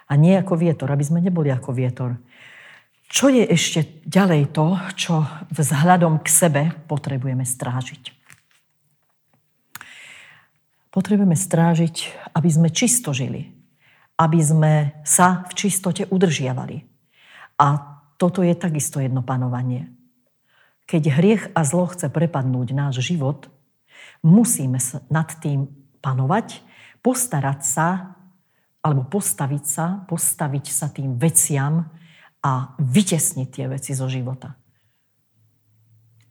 A 0.10 0.18
nie 0.18 0.34
ako 0.34 0.58
vietor, 0.58 0.90
aby 0.90 1.06
sme 1.06 1.22
neboli 1.22 1.54
ako 1.54 1.78
vietor. 1.78 2.18
Čo 3.06 3.30
je 3.30 3.46
ešte 3.46 4.02
ďalej 4.02 4.50
to, 4.50 4.82
čo 4.98 5.22
vzhľadom 5.54 6.26
k 6.26 6.28
sebe 6.28 6.62
potrebujeme 6.90 7.46
strážiť? 7.46 8.17
Potrebujeme 10.98 11.38
strážiť, 11.38 12.10
aby 12.34 12.50
sme 12.50 12.74
čisto 12.74 13.14
žili. 13.14 13.54
Aby 14.18 14.42
sme 14.42 14.74
sa 15.06 15.46
v 15.46 15.54
čistote 15.54 16.10
udržiavali. 16.10 16.82
A 17.62 17.68
toto 18.18 18.42
je 18.42 18.58
takisto 18.58 18.98
jedno 18.98 19.22
panovanie. 19.22 19.94
Keď 20.90 21.04
hriech 21.14 21.44
a 21.54 21.62
zlo 21.62 21.86
chce 21.86 22.10
prepadnúť 22.10 22.74
náš 22.74 23.06
život, 23.06 23.46
musíme 24.26 24.82
sa 24.82 25.06
nad 25.14 25.30
tým 25.38 25.70
panovať, 26.02 26.66
postarať 27.06 27.62
sa, 27.62 28.18
alebo 28.82 29.06
postaviť 29.06 29.64
sa, 29.70 30.02
postaviť 30.10 30.66
sa 30.66 30.90
tým 30.90 31.14
veciam 31.22 31.86
a 32.42 32.74
vytesniť 32.82 33.48
tie 33.54 33.70
veci 33.70 33.94
zo 33.94 34.10
života. 34.10 34.58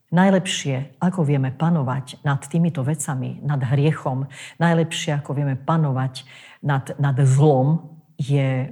Najlepšie, 0.07 1.03
ako 1.03 1.27
vieme 1.27 1.51
panovať 1.51 2.23
nad 2.23 2.38
týmito 2.47 2.87
vecami, 2.87 3.42
nad 3.42 3.59
hriechom, 3.59 4.31
najlepšie, 4.62 5.19
ako 5.19 5.35
vieme 5.35 5.59
panovať 5.59 6.23
nad, 6.62 6.95
nad 7.03 7.16
zlom, 7.27 7.99
je 8.14 8.71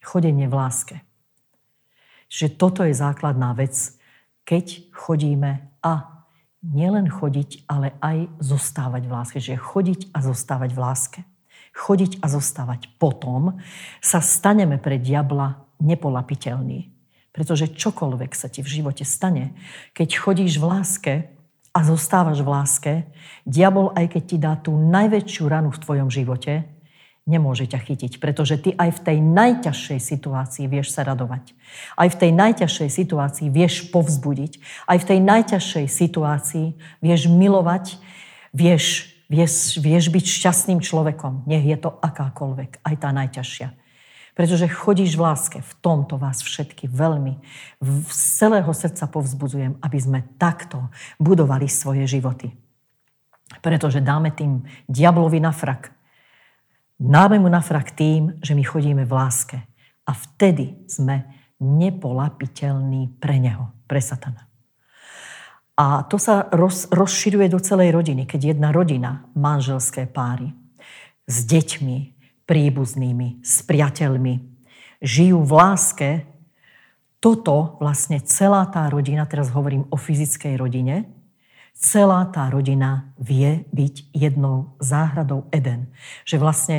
chodenie 0.00 0.48
v 0.48 0.56
láske. 0.56 0.96
Čiže 2.32 2.56
toto 2.56 2.80
je 2.86 2.94
základná 2.96 3.52
vec, 3.52 3.76
keď 4.48 4.88
chodíme 4.94 5.68
a 5.84 5.92
nielen 6.64 7.08
chodiť, 7.08 7.66
ale 7.68 7.96
aj 8.00 8.28
zostávať 8.40 9.02
v 9.04 9.12
láske. 9.12 9.38
Čiže 9.40 9.58
chodiť 9.60 10.00
a 10.16 10.18
zostávať 10.24 10.70
v 10.72 10.80
láske. 10.80 11.20
Chodiť 11.76 12.24
a 12.24 12.26
zostávať. 12.26 12.90
Potom 12.98 13.60
sa 14.00 14.18
staneme 14.24 14.80
pre 14.80 14.98
diabla 14.98 15.60
nepolapiteľní. 15.80 16.99
Pretože 17.30 17.70
čokoľvek 17.70 18.34
sa 18.34 18.50
ti 18.50 18.60
v 18.62 18.80
živote 18.80 19.06
stane, 19.06 19.54
keď 19.94 20.18
chodíš 20.18 20.58
v 20.58 20.66
láske 20.66 21.14
a 21.70 21.86
zostávaš 21.86 22.42
v 22.42 22.48
láske, 22.50 22.92
diabol, 23.46 23.94
aj 23.94 24.18
keď 24.18 24.22
ti 24.26 24.36
dá 24.36 24.58
tú 24.58 24.74
najväčšiu 24.74 25.44
ranu 25.46 25.70
v 25.70 25.82
tvojom 25.82 26.10
živote, 26.10 26.66
nemôže 27.30 27.70
ťa 27.70 27.78
chytiť, 27.78 28.12
pretože 28.18 28.58
ty 28.58 28.74
aj 28.74 28.90
v 28.98 29.00
tej 29.06 29.18
najťažšej 29.22 30.00
situácii 30.02 30.66
vieš 30.66 30.90
sa 30.90 31.06
radovať. 31.06 31.54
Aj 31.94 32.10
v 32.10 32.18
tej 32.18 32.30
najťažšej 32.34 32.90
situácii 32.90 33.46
vieš 33.54 33.86
povzbudiť. 33.94 34.58
Aj 34.90 34.98
v 34.98 35.06
tej 35.06 35.18
najťažšej 35.22 35.86
situácii 35.86 36.66
vieš 36.98 37.30
milovať, 37.30 38.02
vieš, 38.50 39.14
vieš, 39.30 39.78
vieš 39.78 40.10
byť 40.10 40.24
šťastným 40.26 40.80
človekom. 40.82 41.46
Nech 41.46 41.62
je 41.62 41.78
to 41.78 41.94
akákoľvek, 42.02 42.82
aj 42.82 42.94
tá 42.98 43.14
najťažšia. 43.14 43.79
Pretože 44.34 44.70
chodíš 44.70 45.18
v 45.18 45.24
láske. 45.26 45.58
V 45.60 45.72
tomto 45.82 46.16
vás 46.16 46.42
všetky 46.42 46.86
veľmi 46.86 47.38
z 48.08 48.20
celého 48.38 48.70
srdca 48.70 49.10
povzbudzujem, 49.10 49.78
aby 49.82 49.98
sme 49.98 50.20
takto 50.38 50.90
budovali 51.18 51.66
svoje 51.66 52.06
životy. 52.06 52.54
Pretože 53.58 53.98
dáme 53.98 54.30
tým 54.30 54.62
diablovi 54.86 55.42
na 55.42 55.50
frak. 55.50 55.90
Dáme 57.00 57.40
mu 57.42 57.48
na 57.50 57.64
frak 57.64 57.96
tým, 57.96 58.38
že 58.38 58.54
my 58.54 58.62
chodíme 58.62 59.02
v 59.02 59.12
láske. 59.12 59.58
A 60.06 60.12
vtedy 60.14 60.86
sme 60.86 61.26
nepolapiteľní 61.60 63.20
pre 63.20 63.36
neho, 63.36 63.72
pre 63.84 64.00
satana. 64.00 64.48
A 65.80 66.04
to 66.04 66.20
sa 66.20 66.44
roz, 66.52 66.92
rozširuje 66.92 67.48
do 67.48 67.56
celej 67.56 67.96
rodiny, 67.96 68.28
keď 68.28 68.52
jedna 68.52 68.68
rodina, 68.68 69.24
manželské 69.32 70.04
páry, 70.04 70.52
s 71.24 71.48
deťmi, 71.48 72.19
príbuznými, 72.50 73.46
s 73.46 73.62
priateľmi, 73.62 74.42
žijú 74.98 75.38
v 75.46 75.52
láske, 75.54 76.10
toto 77.22 77.78
vlastne 77.78 78.18
celá 78.26 78.66
tá 78.66 78.90
rodina, 78.90 79.22
teraz 79.30 79.54
hovorím 79.54 79.86
o 79.92 79.96
fyzickej 80.00 80.58
rodine, 80.58 81.06
celá 81.78 82.26
tá 82.26 82.50
rodina 82.50 83.14
vie 83.22 83.62
byť 83.70 83.94
jednou 84.10 84.74
záhradou 84.82 85.46
Eden. 85.54 85.94
Že 86.26 86.36
vlastne 86.42 86.78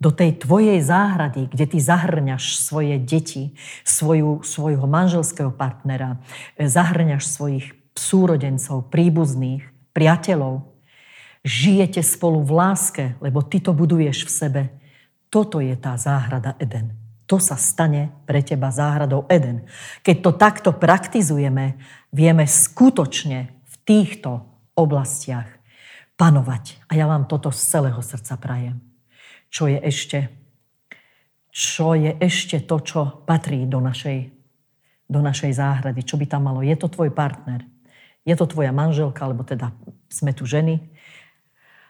do 0.00 0.08
tej 0.14 0.40
tvojej 0.40 0.80
záhrady, 0.80 1.50
kde 1.52 1.64
ty 1.66 1.78
zahrňaš 1.82 2.56
svoje 2.56 2.96
deti, 2.96 3.52
svoju, 3.84 4.46
svojho 4.46 4.86
manželského 4.88 5.52
partnera, 5.52 6.22
e, 6.56 6.64
zahrňaš 6.70 7.28
svojich 7.28 7.66
súrodencov, 7.92 8.88
príbuzných, 8.88 9.66
priateľov, 9.92 10.70
žijete 11.44 12.00
spolu 12.00 12.40
v 12.40 12.52
láske, 12.52 13.04
lebo 13.20 13.44
ty 13.44 13.60
to 13.60 13.76
buduješ 13.76 14.24
v 14.24 14.30
sebe. 14.30 14.62
Toto 15.30 15.62
je 15.62 15.72
tá 15.78 15.94
záhrada 15.94 16.58
Eden. 16.58 16.92
To 17.30 17.38
sa 17.38 17.54
stane 17.54 18.10
pre 18.26 18.42
teba 18.42 18.74
záhradou 18.74 19.24
Eden. 19.30 19.62
Keď 20.02 20.16
to 20.18 20.30
takto 20.34 20.70
praktizujeme, 20.74 21.78
vieme 22.10 22.44
skutočne 22.44 23.62
v 23.62 23.74
týchto 23.86 24.42
oblastiach 24.74 25.46
panovať. 26.18 26.90
A 26.90 26.98
ja 26.98 27.06
vám 27.06 27.30
toto 27.30 27.54
z 27.54 27.62
celého 27.62 28.02
srdca 28.02 28.34
prajem 28.34 28.90
čo 29.50 29.66
je 29.66 29.78
ešte, 29.82 30.30
čo 31.50 31.98
je 31.98 32.14
ešte 32.22 32.62
to, 32.62 32.78
čo 32.80 33.26
patrí 33.26 33.66
do 33.66 33.82
našej, 33.82 34.30
do 35.10 35.20
našej 35.20 35.52
záhrady, 35.58 36.06
čo 36.06 36.14
by 36.14 36.26
tam 36.30 36.46
malo. 36.46 36.62
Je 36.62 36.78
to 36.78 36.86
tvoj 36.86 37.10
partner, 37.10 37.66
je 38.22 38.34
to 38.38 38.46
tvoja 38.46 38.70
manželka, 38.70 39.26
alebo 39.26 39.42
teda 39.42 39.74
sme 40.06 40.30
tu 40.30 40.46
ženy. 40.46 40.78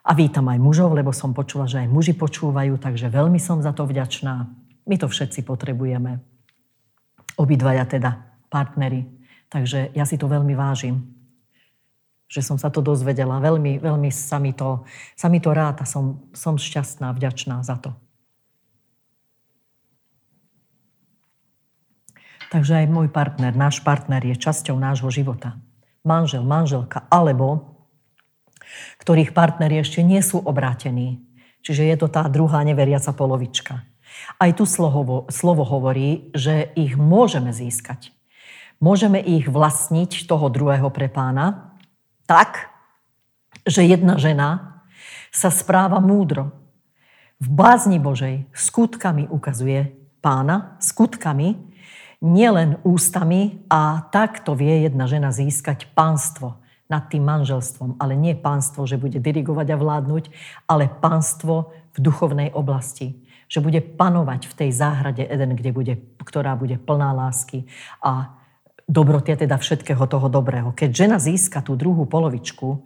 A 0.00 0.16
vítam 0.16 0.48
aj 0.48 0.58
mužov, 0.58 0.96
lebo 0.96 1.12
som 1.12 1.36
počula, 1.36 1.68
že 1.68 1.84
aj 1.84 1.88
muži 1.92 2.16
počúvajú, 2.16 2.80
takže 2.80 3.12
veľmi 3.12 3.36
som 3.36 3.60
za 3.60 3.76
to 3.76 3.84
vďačná. 3.84 4.48
My 4.88 4.96
to 4.96 5.06
všetci 5.06 5.44
potrebujeme. 5.44 6.24
Obidvaja 7.36 7.84
teda 7.84 8.16
partnery. 8.48 9.06
Takže 9.50 9.92
ja 9.92 10.04
si 10.08 10.16
to 10.16 10.30
veľmi 10.30 10.56
vážim 10.56 11.20
že 12.30 12.46
som 12.46 12.54
sa 12.54 12.70
to 12.70 12.78
dozvedela. 12.78 13.42
Veľmi, 13.42 13.82
veľmi 13.82 14.06
sa 14.14 14.38
mi 14.38 14.54
to, 14.54 14.86
sa 15.18 15.26
mi 15.26 15.42
to 15.42 15.50
rád 15.50 15.82
a 15.82 15.84
som, 15.84 16.30
som 16.30 16.54
šťastná, 16.54 17.10
vďačná 17.10 17.58
za 17.66 17.74
to. 17.74 17.90
Takže 22.54 22.82
aj 22.82 22.86
môj 22.86 23.10
partner, 23.10 23.50
náš 23.54 23.82
partner 23.82 24.22
je 24.22 24.38
časťou 24.38 24.78
nášho 24.78 25.10
života. 25.10 25.58
Manžel, 26.06 26.46
manželka, 26.46 27.06
alebo 27.10 27.69
ktorých 29.00 29.32
partneri 29.32 29.80
ešte 29.80 30.04
nie 30.04 30.20
sú 30.20 30.40
obrátení. 30.40 31.22
Čiže 31.60 31.88
je 31.88 31.96
to 32.00 32.08
tá 32.08 32.24
druhá 32.28 32.64
neveriaca 32.64 33.12
polovička. 33.12 33.84
Aj 34.40 34.50
tu 34.56 34.64
slovo, 34.64 35.28
slovo 35.28 35.64
hovorí, 35.64 36.32
že 36.34 36.72
ich 36.74 36.96
môžeme 36.96 37.52
získať. 37.52 38.12
Môžeme 38.80 39.20
ich 39.20 39.44
vlastniť 39.44 40.24
toho 40.24 40.48
druhého 40.48 40.88
pre 40.88 41.12
pána, 41.12 41.76
tak, 42.24 42.72
že 43.68 43.84
jedna 43.84 44.16
žena 44.16 44.80
sa 45.28 45.52
správa 45.52 46.00
múdro. 46.00 46.56
V 47.40 47.48
bázni 47.48 48.00
Božej 48.00 48.48
skutkami 48.52 49.28
ukazuje 49.28 49.96
pána, 50.20 50.76
skutkami, 50.80 51.56
nielen 52.20 52.76
ústami 52.84 53.64
a 53.72 54.04
takto 54.12 54.52
vie 54.52 54.84
jedna 54.84 55.08
žena 55.08 55.32
získať 55.32 55.88
pánstvo 55.96 56.59
nad 56.90 57.06
tým 57.06 57.22
manželstvom. 57.22 57.96
Ale 58.02 58.18
nie 58.18 58.34
pánstvo, 58.34 58.84
že 58.84 58.98
bude 58.98 59.22
dirigovať 59.22 59.72
a 59.72 59.80
vládnuť, 59.80 60.24
ale 60.66 60.90
pánstvo 60.90 61.70
v 61.94 61.98
duchovnej 62.02 62.50
oblasti. 62.50 63.22
Že 63.46 63.58
bude 63.62 63.80
panovať 63.82 64.50
v 64.50 64.56
tej 64.58 64.70
záhrade 64.74 65.22
Eden, 65.22 65.54
kde 65.54 65.70
bude, 65.70 65.94
ktorá 66.22 66.58
bude 66.58 66.76
plná 66.76 67.14
lásky 67.14 67.70
a 68.02 68.34
dobroty 68.90 69.38
teda 69.38 69.54
všetkého 69.54 70.02
toho 70.10 70.26
dobrého. 70.26 70.74
Keď 70.74 70.90
žena 70.90 71.16
získa 71.22 71.62
tú 71.62 71.78
druhú 71.78 72.10
polovičku, 72.10 72.82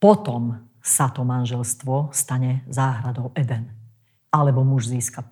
potom 0.00 0.64
sa 0.80 1.12
to 1.12 1.24
manželstvo 1.24 2.12
stane 2.16 2.64
záhradou 2.68 3.36
Eden. 3.36 3.68
Alebo 4.32 4.64
muž 4.64 4.88
získa 4.88 5.24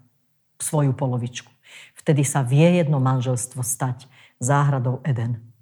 svoju 0.60 0.92
polovičku. 0.92 1.50
Vtedy 1.96 2.24
sa 2.24 2.44
vie 2.44 2.80
jedno 2.80 3.00
manželstvo 3.00 3.64
stať 3.64 4.08
záhradou 4.40 5.00
Eden. 5.04 5.53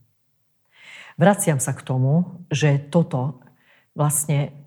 Vraciam 1.21 1.61
sa 1.61 1.77
k 1.77 1.85
tomu, 1.85 2.45
že 2.49 2.79
toto 2.79 3.43
vlastne 3.93 4.63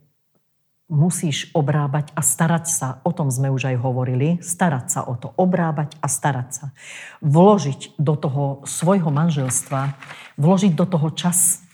musíš 0.86 1.50
obrábať 1.58 2.14
a 2.14 2.22
starať 2.22 2.66
sa. 2.70 2.88
O 3.02 3.10
tom 3.10 3.34
sme 3.34 3.50
už 3.50 3.74
aj 3.74 3.78
hovorili. 3.82 4.38
Starať 4.42 4.86
sa 4.90 5.02
o 5.10 5.18
to. 5.18 5.34
Obrábať 5.34 5.98
a 5.98 6.06
starať 6.06 6.50
sa. 6.54 6.66
Vložiť 7.26 7.98
do 7.98 8.14
toho 8.14 8.62
svojho 8.70 9.10
manželstva, 9.10 9.98
vložiť 10.38 10.74
do 10.78 10.86
toho 10.86 11.10
čas. 11.18 11.66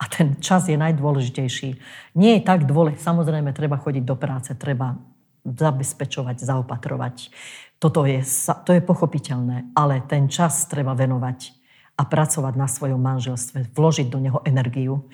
A 0.00 0.08
ten 0.08 0.38
čas 0.40 0.70
je 0.70 0.78
najdôležitejší. 0.78 1.68
Nie 2.16 2.38
je 2.38 2.46
tak 2.46 2.64
dôležitý. 2.70 3.02
Samozrejme, 3.02 3.50
treba 3.52 3.76
chodiť 3.76 4.04
do 4.06 4.16
práce, 4.16 4.54
treba 4.54 4.96
zabezpečovať, 5.44 6.40
zaopatrovať. 6.40 7.34
Toto 7.80 8.04
je, 8.04 8.20
to 8.64 8.70
je 8.76 8.82
pochopiteľné, 8.84 9.72
ale 9.72 10.04
ten 10.04 10.28
čas 10.28 10.68
treba 10.68 10.92
venovať 10.92 11.59
a 12.00 12.02
pracovať 12.08 12.56
na 12.56 12.64
svojom 12.64 12.96
manželstve, 12.96 13.76
vložiť 13.76 14.08
do 14.08 14.16
neho 14.24 14.40
energiu 14.48 15.04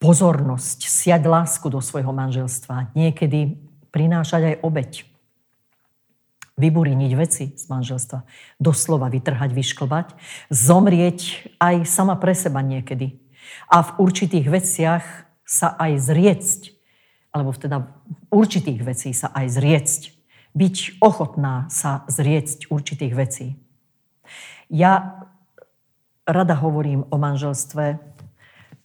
pozornosť, 0.00 0.88
siať 0.88 1.22
lásku 1.28 1.68
do 1.68 1.84
svojho 1.84 2.16
manželstva, 2.16 2.96
niekedy 2.96 3.60
prinášať 3.92 4.42
aj 4.52 4.56
obeď. 4.64 4.92
Vyburiniť 6.54 7.12
veci 7.18 7.44
z 7.52 7.64
manželstva. 7.66 8.24
Doslova 8.62 9.10
vytrhať, 9.10 9.50
vyšklbať. 9.50 10.14
Zomrieť 10.54 11.50
aj 11.58 11.82
sama 11.82 12.14
pre 12.14 12.30
seba 12.30 12.62
niekedy. 12.62 13.18
A 13.66 13.82
v 13.82 13.90
určitých 13.98 14.46
veciach 14.46 15.04
sa 15.42 15.74
aj 15.74 15.98
zriecť. 15.98 16.60
Alebo 17.34 17.50
teda 17.58 17.82
v 17.82 17.88
určitých 18.30 18.80
vecí 18.86 19.10
sa 19.10 19.34
aj 19.34 19.50
zriecť. 19.50 20.00
Byť 20.54 21.02
ochotná 21.02 21.66
sa 21.74 22.06
zriecť 22.06 22.70
určitých 22.70 23.14
vecí. 23.18 23.58
Ja 24.70 25.26
rada 26.26 26.56
hovorím 26.56 27.04
o 27.10 27.16
manželstve 27.20 28.14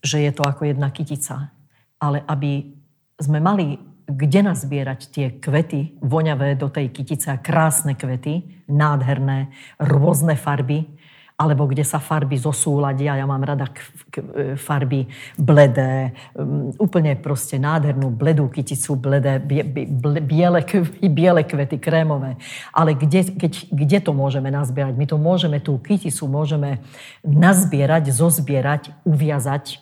že 0.03 0.23
je 0.23 0.31
to 0.31 0.47
ako 0.47 0.71
jedna 0.71 0.89
kytica. 0.91 1.51
Ale 1.99 2.23
aby 2.23 2.71
sme 3.19 3.43
mali 3.43 3.75
kde 4.09 4.41
nazbierať 4.41 4.99
tie 5.13 5.27
kvety 5.37 6.01
voňavé 6.01 6.57
do 6.57 6.65
tej 6.65 6.89
kytice, 6.89 7.29
krásne 7.45 7.93
kvety, 7.93 8.65
nádherné, 8.65 9.53
rôzne 9.77 10.33
farby, 10.33 10.89
alebo 11.39 11.63
kde 11.71 11.87
sa 11.87 12.03
farby 12.03 12.35
zosúladia. 12.35 13.15
Ja 13.15 13.23
mám 13.23 13.39
rada 13.39 13.71
k, 13.71 13.79
k, 14.11 14.15
e, 14.19 14.21
farby 14.59 15.07
bledé, 15.39 16.11
úplne 16.75 17.15
proste 17.15 17.55
nádhernú 17.55 18.11
bledú 18.11 18.51
kyticu, 18.51 18.99
bledé, 18.99 19.39
bie, 19.39 19.63
bie, 19.63 19.87
biele, 20.19 20.59
biele 21.17 21.47
kvety, 21.47 21.79
krémové. 21.79 22.35
Ale 22.75 22.91
kde, 22.91 23.39
keď, 23.39 23.71
kde 23.71 23.97
to 24.03 24.11
môžeme 24.11 24.51
nazbierať? 24.51 24.99
My 24.99 25.07
to 25.07 25.15
môžeme, 25.15 25.63
tú 25.63 25.79
kyticu 25.79 26.27
môžeme 26.27 26.83
nazbierať, 27.23 28.11
zozbierať, 28.11 28.91
uviazať 29.07 29.79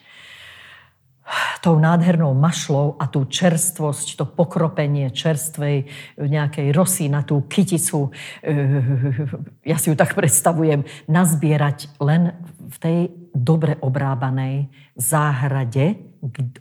tou 1.59 1.75
nádhernou 1.75 2.31
mašlou 2.31 2.95
a 2.95 3.07
tú 3.11 3.27
čerstvosť, 3.27 4.15
to 4.15 4.25
pokropenie 4.25 5.11
čerstvej 5.11 5.87
nejakej 6.15 6.67
rosy 6.71 7.11
na 7.11 7.23
tú 7.27 7.43
kyticu, 7.45 8.11
ja 9.61 9.77
si 9.77 9.91
ju 9.91 9.95
tak 9.99 10.15
predstavujem, 10.15 10.87
nazbierať 11.11 11.91
len 11.99 12.31
v 12.67 12.77
tej 12.79 12.99
dobre 13.35 13.75
obrábanej 13.83 14.71
záhrade, 14.95 15.99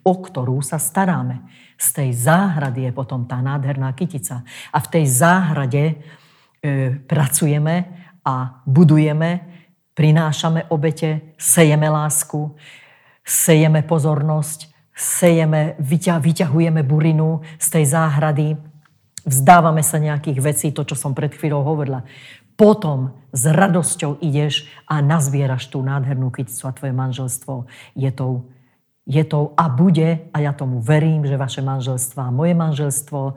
o 0.05 0.15
ktorú 0.19 0.61
sa 0.61 0.77
staráme. 0.77 1.47
Z 1.77 2.03
tej 2.03 2.11
záhrady 2.13 2.89
je 2.89 2.93
potom 2.93 3.25
tá 3.25 3.41
nádherná 3.41 3.93
kytica. 3.97 4.45
A 4.73 4.79
v 4.81 4.91
tej 4.93 5.05
záhrade 5.09 5.85
e, 5.87 5.95
pracujeme 7.05 7.89
a 8.25 8.61
budujeme, 8.69 9.45
prinášame 9.97 10.69
obete, 10.69 11.37
sejeme 11.41 11.89
lásku, 11.89 12.53
sejeme 13.27 13.83
pozornosť, 13.83 14.71
sejeme, 14.95 15.75
vyťahujeme 16.23 16.87
burinu 16.87 17.43
z 17.59 17.67
tej 17.69 17.85
záhrady, 17.91 18.55
vzdávame 19.27 19.83
sa 19.83 19.99
nejakých 19.99 20.39
vecí, 20.39 20.67
to, 20.71 20.87
čo 20.87 20.95
som 20.95 21.13
pred 21.13 21.35
chvíľou 21.35 21.67
hovorila. 21.67 22.07
Potom 22.57 23.13
s 23.37 23.45
radosťou 23.45 24.25
ideš 24.25 24.65
a 24.89 25.05
nazbieraš 25.05 25.69
tú 25.69 25.85
nádhernú 25.85 26.33
kyticu 26.33 26.65
a 26.65 26.73
tvoje 26.73 26.95
manželstvo 26.97 27.69
je 27.93 28.09
tou, 28.15 28.49
je 29.05 29.21
tou 29.29 29.53
a 29.59 29.69
bude, 29.69 30.25
a 30.33 30.37
ja 30.41 30.57
tomu 30.57 30.81
verím, 30.81 31.29
že 31.29 31.37
vaše 31.37 31.61
manželstvo 31.61 32.17
a 32.17 32.33
moje 32.33 32.57
manželstvo 32.57 33.37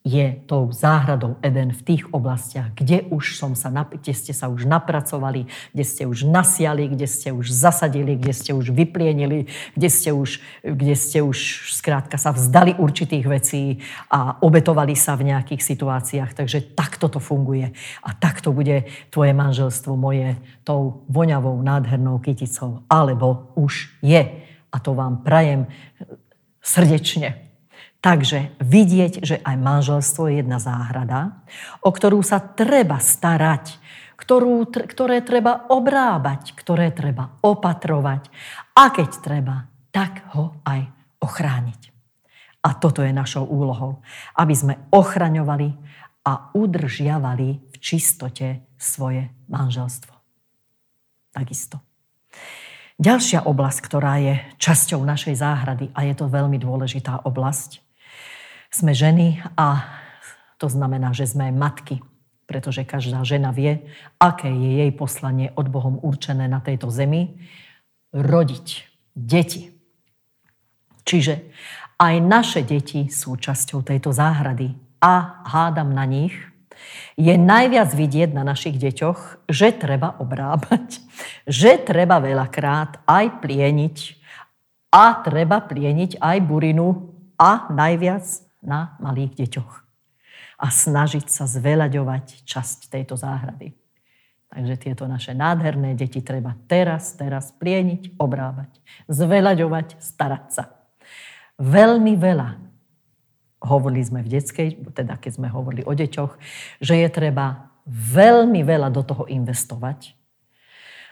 je 0.00 0.32
tou 0.48 0.72
záhradou 0.72 1.36
Eden 1.44 1.76
v 1.76 1.84
tých 1.84 2.08
oblastiach, 2.08 2.72
kde 2.72 3.04
už 3.12 3.36
som 3.36 3.52
sa, 3.52 3.68
kde 3.68 4.16
ste 4.16 4.32
sa 4.32 4.48
už 4.48 4.64
napracovali, 4.64 5.44
kde 5.76 5.84
ste 5.84 6.02
už 6.08 6.24
nasiali, 6.24 6.88
kde 6.88 7.04
ste 7.04 7.36
už 7.36 7.52
zasadili, 7.52 8.16
kde 8.16 8.32
ste 8.32 8.56
už 8.56 8.72
vyplienili, 8.72 9.52
kde 9.76 9.88
ste 9.92 10.16
už, 10.16 10.40
kde 10.64 10.96
ste 10.96 11.20
už 11.20 11.68
skrátka 11.76 12.16
sa 12.16 12.32
vzdali 12.32 12.80
určitých 12.80 13.26
vecí 13.28 13.84
a 14.08 14.40
obetovali 14.40 14.96
sa 14.96 15.20
v 15.20 15.36
nejakých 15.36 15.60
situáciách. 15.60 16.32
Takže 16.32 16.72
takto 16.72 17.12
to 17.12 17.20
funguje. 17.20 17.68
A 18.00 18.16
takto 18.16 18.56
bude 18.56 18.88
tvoje 19.12 19.36
manželstvo 19.36 20.00
moje 20.00 20.40
tou 20.64 21.04
voňavou, 21.12 21.60
nádhernou 21.60 22.16
kyticou. 22.24 22.88
Alebo 22.88 23.52
už 23.52 24.00
je. 24.00 24.48
A 24.72 24.76
to 24.80 24.96
vám 24.96 25.20
prajem 25.20 25.68
srdečne. 26.64 27.49
Takže 28.00 28.56
vidieť, 28.64 29.20
že 29.20 29.36
aj 29.44 29.56
manželstvo 29.60 30.32
je 30.32 30.40
jedna 30.40 30.56
záhrada, 30.56 31.44
o 31.84 31.92
ktorú 31.92 32.24
sa 32.24 32.40
treba 32.40 32.96
starať, 32.96 33.76
ktorú, 34.16 34.72
ktoré 34.72 35.20
treba 35.20 35.68
obrábať, 35.68 36.56
ktoré 36.56 36.96
treba 36.96 37.36
opatrovať 37.44 38.32
a 38.72 38.88
keď 38.88 39.10
treba, 39.20 39.56
tak 39.92 40.24
ho 40.32 40.56
aj 40.64 40.88
ochrániť. 41.20 41.92
A 42.64 42.76
toto 42.76 43.04
je 43.04 43.12
našou 43.12 43.44
úlohou, 43.44 44.00
aby 44.36 44.52
sme 44.56 44.80
ochraňovali 44.92 45.68
a 46.24 46.52
udržiavali 46.56 47.48
v 47.68 47.76
čistote 47.80 48.64
svoje 48.80 49.28
manželstvo. 49.48 50.12
Takisto. 51.32 51.80
Ďalšia 53.00 53.48
oblasť, 53.48 53.78
ktorá 53.80 54.20
je 54.20 54.34
časťou 54.60 55.00
našej 55.04 55.40
záhrady, 55.40 55.88
a 55.96 56.04
je 56.04 56.14
to 56.16 56.28
veľmi 56.28 56.60
dôležitá 56.60 57.24
oblasť, 57.24 57.80
sme 58.70 58.94
ženy 58.94 59.42
a 59.58 59.82
to 60.62 60.70
znamená, 60.70 61.10
že 61.10 61.26
sme 61.26 61.50
matky, 61.50 61.98
pretože 62.46 62.86
každá 62.86 63.22
žena 63.26 63.50
vie, 63.50 63.86
aké 64.18 64.50
je 64.50 64.70
jej 64.84 64.92
poslanie 64.94 65.50
od 65.54 65.66
Bohom 65.70 65.98
určené 66.02 66.46
na 66.46 66.62
tejto 66.62 66.90
zemi. 66.90 67.38
Rodiť 68.10 68.66
deti. 69.14 69.70
Čiže 71.06 71.50
aj 71.98 72.14
naše 72.22 72.60
deti 72.62 73.10
sú 73.10 73.38
časťou 73.38 73.82
tejto 73.86 74.10
záhrady 74.10 74.74
a 75.02 75.42
hádam 75.46 75.94
na 75.94 76.04
nich, 76.06 76.34
je 77.20 77.36
najviac 77.36 77.92
vidieť 77.92 78.32
na 78.32 78.40
našich 78.40 78.80
deťoch, 78.80 79.48
že 79.52 79.76
treba 79.76 80.16
obrábať, 80.16 81.04
že 81.44 81.76
treba 81.80 82.18
veľakrát 82.18 83.04
aj 83.04 83.44
plieniť 83.44 83.96
a 84.90 85.20
treba 85.20 85.60
plieniť 85.60 86.18
aj 86.18 86.36
burinu 86.40 87.12
a 87.36 87.68
najviac 87.68 88.49
na 88.60 88.96
malých 89.00 89.36
deťoch 89.36 89.72
a 90.60 90.66
snažiť 90.68 91.26
sa 91.32 91.48
zveľaďovať 91.48 92.44
časť 92.44 92.92
tejto 92.92 93.16
záhrady. 93.16 93.72
Takže 94.50 94.74
tieto 94.82 95.06
naše 95.06 95.30
nádherné 95.30 95.94
deti 95.94 96.18
treba 96.20 96.58
teraz, 96.66 97.14
teraz 97.14 97.54
plieniť, 97.56 98.18
obrábať, 98.18 98.82
zveľaďovať, 99.06 100.02
starať 100.02 100.44
sa. 100.50 100.64
Veľmi 101.56 102.18
veľa, 102.18 102.58
hovorili 103.62 104.02
sme 104.02 104.20
v 104.26 104.32
detskej, 104.36 104.68
teda 104.90 105.22
keď 105.22 105.32
sme 105.38 105.48
hovorili 105.48 105.86
o 105.86 105.94
deťoch, 105.94 106.32
že 106.82 106.94
je 106.98 107.08
treba 107.08 107.70
veľmi 107.86 108.66
veľa 108.66 108.90
do 108.90 109.06
toho 109.06 109.24
investovať, 109.30 110.18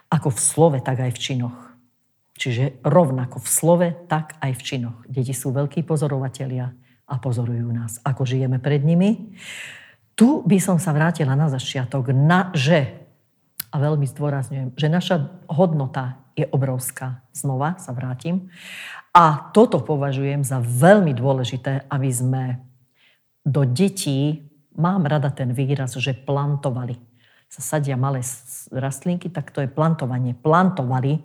ako 0.09 0.35
v 0.35 0.41
slove, 0.41 0.79
tak 0.81 0.99
aj 1.05 1.13
v 1.15 1.21
činoch. 1.21 1.59
Čiže 2.39 2.81
rovnako 2.87 3.39
v 3.39 3.49
slove, 3.49 3.89
tak 4.11 4.35
aj 4.41 4.53
v 4.57 4.63
činoch. 4.63 4.99
Deti 5.07 5.35
sú 5.37 5.53
veľkí 5.55 5.85
pozorovatelia, 5.85 6.75
a 7.09 7.17
pozorujú 7.17 7.73
nás, 7.73 7.99
ako 8.05 8.29
žijeme 8.29 8.61
pred 8.61 8.85
nimi. 8.85 9.33
Tu 10.13 10.45
by 10.45 10.59
som 10.61 10.77
sa 10.77 10.93
vrátila 10.93 11.33
na 11.33 11.49
začiatok, 11.49 12.13
na, 12.13 12.53
že, 12.53 13.09
a 13.73 13.81
veľmi 13.81 14.05
zdôrazňujem, 14.05 14.77
že 14.77 14.89
naša 14.93 15.17
hodnota 15.49 16.21
je 16.37 16.45
obrovská. 16.53 17.25
Znova 17.33 17.81
sa 17.81 17.97
vrátim. 17.97 18.53
A 19.11 19.51
toto 19.51 19.83
považujem 19.83 20.47
za 20.47 20.63
veľmi 20.63 21.11
dôležité, 21.17 21.89
aby 21.91 22.11
sme 22.13 22.45
do 23.43 23.65
detí, 23.65 24.47
mám 24.77 25.09
rada 25.09 25.33
ten 25.33 25.51
výraz, 25.51 25.97
že 25.99 26.15
plantovali. 26.15 27.01
Sa 27.49 27.65
sadia 27.65 27.97
malé 27.97 28.21
rastlinky, 28.69 29.33
tak 29.33 29.51
to 29.57 29.65
je 29.65 29.73
plantovanie. 29.73 30.37
Plantovali. 30.37 31.25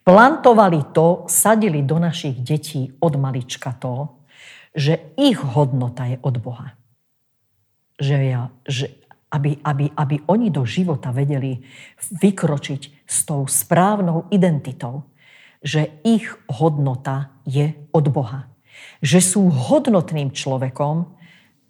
Plantovali 0.00 0.80
to, 0.96 1.28
sadili 1.28 1.84
do 1.84 2.00
našich 2.00 2.40
detí 2.40 2.88
od 2.98 3.14
malička 3.20 3.76
to, 3.76 4.17
že 4.78 5.02
ich 5.18 5.42
hodnota 5.42 6.06
je 6.06 6.22
od 6.22 6.38
Boha. 6.38 6.78
Že, 7.98 8.16
ja, 8.22 8.42
že 8.62 8.94
aby, 9.34 9.58
aby, 9.66 9.90
aby 9.90 10.16
oni 10.30 10.54
do 10.54 10.62
života 10.62 11.10
vedeli 11.10 11.58
vykročiť 12.14 13.02
s 13.02 13.26
tou 13.26 13.50
správnou 13.50 14.30
identitou, 14.30 15.10
že 15.58 15.98
ich 16.06 16.30
hodnota 16.46 17.34
je 17.42 17.74
od 17.90 18.06
Boha. 18.06 18.46
Že 19.02 19.18
sú 19.18 19.42
hodnotným 19.50 20.30
človekom, 20.30 21.10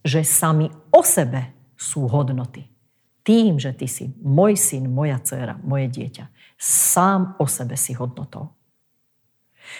že 0.04 0.20
sami 0.20 0.68
o 0.92 1.00
sebe 1.00 1.72
sú 1.80 2.04
hodnoty. 2.12 2.68
Tým, 3.24 3.56
že 3.56 3.72
ty 3.72 3.88
si 3.88 4.12
môj 4.20 4.60
syn, 4.60 4.92
moja 4.92 5.16
dcera, 5.16 5.56
moje 5.64 5.88
dieťa, 5.88 6.28
sám 6.60 7.40
o 7.40 7.48
sebe 7.48 7.80
si 7.80 7.96
hodnotou. 7.96 8.52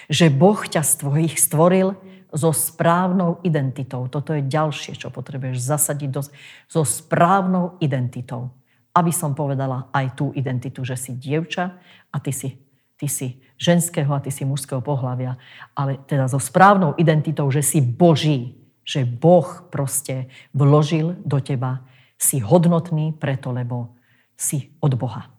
Že 0.09 0.33
Boh 0.33 0.61
ťa 0.61 0.81
z 0.81 0.93
tvojich 1.05 1.37
stvoril 1.37 1.97
so 2.33 2.53
správnou 2.53 3.41
identitou. 3.45 4.09
Toto 4.09 4.37
je 4.37 4.45
ďalšie, 4.45 5.01
čo 5.01 5.09
potrebuješ 5.09 5.59
zasadiť 5.61 6.11
do, 6.13 6.23
so 6.69 6.83
správnou 6.85 7.81
identitou. 7.81 8.53
Aby 8.93 9.13
som 9.15 9.33
povedala 9.33 9.89
aj 9.95 10.19
tú 10.19 10.33
identitu, 10.37 10.85
že 10.85 10.99
si 10.99 11.17
dievča 11.17 11.77
a 12.13 12.17
ty 12.21 12.33
si, 12.35 12.59
ty 13.01 13.07
si 13.09 13.41
ženského 13.57 14.11
a 14.13 14.23
ty 14.23 14.29
si 14.29 14.45
mužského 14.45 14.85
pohľavia, 14.85 15.41
ale 15.73 15.99
teda 16.05 16.29
so 16.29 16.39
správnou 16.39 16.95
identitou, 17.01 17.49
že 17.49 17.63
si 17.65 17.79
Boží, 17.81 18.59
že 18.85 19.05
Boh 19.05 19.69
proste 19.69 20.33
vložil 20.57 21.17
do 21.25 21.41
teba, 21.41 21.85
si 22.19 22.43
hodnotný 22.43 23.15
preto, 23.15 23.55
lebo 23.55 23.95
si 24.35 24.75
od 24.83 24.99
Boha. 24.99 25.31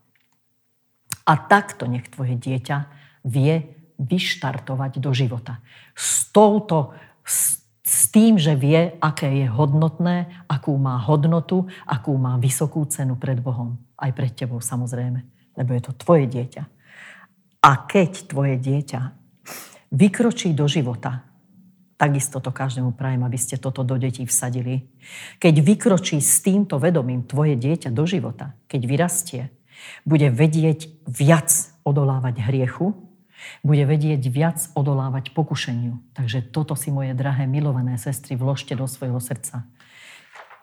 A 1.27 1.33
takto 1.35 1.85
nech 1.85 2.07
tvoje 2.07 2.39
dieťa 2.39 2.77
vie 3.27 3.78
vyštartovať 3.99 5.03
do 5.03 5.11
života. 5.11 5.59
S 5.91 6.31
touto, 6.31 6.95
s, 7.27 7.59
s 7.83 8.07
tým, 8.09 8.39
že 8.39 8.55
vie, 8.55 8.95
aké 9.03 9.43
je 9.43 9.47
hodnotné, 9.51 10.47
akú 10.47 10.79
má 10.79 10.95
hodnotu, 11.03 11.67
akú 11.83 12.15
má 12.15 12.39
vysokú 12.39 12.87
cenu 12.87 13.19
pred 13.19 13.37
Bohom. 13.43 13.75
Aj 13.99 14.09
pred 14.15 14.31
tebou 14.31 14.63
samozrejme, 14.63 15.19
lebo 15.59 15.75
je 15.75 15.81
to 15.83 15.91
tvoje 15.99 16.31
dieťa. 16.31 16.63
A 17.59 17.71
keď 17.83 18.31
tvoje 18.31 18.55
dieťa 18.55 19.01
vykročí 19.91 20.55
do 20.55 20.63
života, 20.71 21.27
takisto 21.99 22.39
to 22.39 22.55
každému 22.55 22.95
prajem, 22.95 23.27
aby 23.27 23.35
ste 23.35 23.59
toto 23.59 23.83
do 23.83 23.99
detí 23.99 24.23
vsadili, 24.23 24.87
keď 25.35 25.59
vykročí 25.59 26.23
s 26.23 26.39
týmto 26.39 26.79
vedomím 26.79 27.27
tvoje 27.27 27.59
dieťa 27.59 27.91
do 27.91 28.07
života, 28.07 28.55
keď 28.71 28.81
vyrastie, 28.87 29.43
bude 30.07 30.31
vedieť 30.31 30.87
viac 31.03 31.51
odolávať 31.83 32.47
hriechu, 32.47 32.95
bude 33.63 33.83
vedieť 33.85 34.21
viac 34.31 34.59
odolávať 34.75 35.31
pokušeniu. 35.35 35.99
Takže 36.15 36.45
toto 36.49 36.73
si 36.73 36.91
moje 36.91 37.15
drahé 37.15 37.45
milované 37.45 37.95
sestry 37.99 38.35
vložte 38.35 38.75
do 38.75 38.87
svojho 38.87 39.19
srdca. 39.19 39.67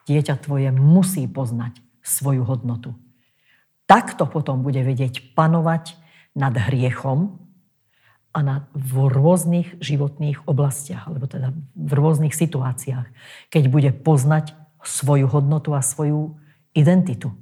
Dieťa 0.07 0.39
tvoje 0.39 0.71
musí 0.71 1.27
poznať 1.27 1.83
svoju 2.05 2.47
hodnotu. 2.47 2.95
Takto 3.87 4.27
potom 4.27 4.63
bude 4.63 4.83
vedieť 4.83 5.35
panovať 5.35 5.95
nad 6.35 6.53
hriechom 6.55 7.39
a 8.35 8.39
na, 8.43 8.55
v 8.75 9.09
rôznych 9.09 9.81
životných 9.81 10.45
oblastiach, 10.45 11.09
alebo 11.09 11.25
teda 11.25 11.55
v 11.73 11.91
rôznych 11.95 12.35
situáciách, 12.35 13.07
keď 13.49 13.63
bude 13.71 13.91
poznať 13.95 14.53
svoju 14.85 15.25
hodnotu 15.27 15.73
a 15.73 15.81
svoju 15.81 16.37
identitu. 16.77 17.33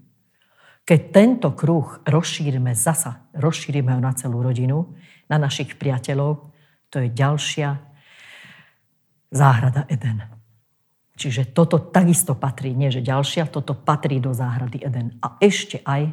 Keď 0.86 1.00
tento 1.12 1.50
kruh 1.58 2.00
rozšírime 2.06 2.78
zasa, 2.78 3.26
rozšírime 3.34 3.98
ho 3.98 4.02
na 4.02 4.13
celú 4.13 4.45
rodinu, 4.45 4.93
na 5.30 5.38
našich 5.42 5.78
priateľov, 5.78 6.52
to 6.90 7.02
je 7.02 7.10
ďalšia 7.12 7.76
záhrada 9.34 9.84
Eden. 9.92 10.24
Čiže 11.16 11.56
toto 11.56 11.80
takisto 11.80 12.36
patrí, 12.36 12.76
nie 12.76 12.92
že 12.92 13.00
ďalšia, 13.00 13.48
toto 13.48 13.72
patrí 13.72 14.20
do 14.20 14.36
záhrady 14.36 14.84
Eden. 14.84 15.16
A 15.24 15.40
ešte 15.40 15.80
aj 15.88 16.12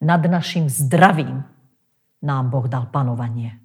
nad 0.00 0.22
našim 0.24 0.72
zdravím 0.72 1.44
nám 2.24 2.48
Boh 2.48 2.64
dal 2.64 2.88
panovanie. 2.88 3.60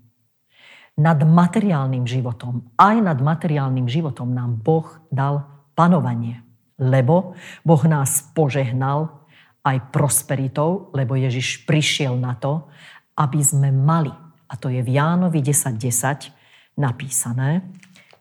Nad 0.93 1.25
materiálnym 1.25 2.05
životom, 2.05 2.69
aj 2.77 2.95
nad 3.01 3.17
materiálnym 3.17 3.89
životom 3.89 4.29
nám 4.29 4.61
Boh 4.61 4.85
dal 5.09 5.47
panovanie. 5.73 6.43
Lebo 6.77 7.33
Boh 7.65 7.83
nás 7.87 8.29
požehnal 8.35 9.23
aj 9.63 9.89
prosperitou, 9.89 10.91
lebo 10.91 11.15
Ježiš 11.15 11.63
prišiel 11.63 12.19
na 12.19 12.35
to, 12.35 12.67
aby 13.15 13.39
sme 13.39 13.71
mali 13.71 14.11
a 14.53 14.57
to 14.61 14.69
je 14.69 14.85
v 14.85 14.93
Jánovi 14.93 15.41
10.10 15.41 15.81
10 15.81 16.29
napísané, 16.77 17.65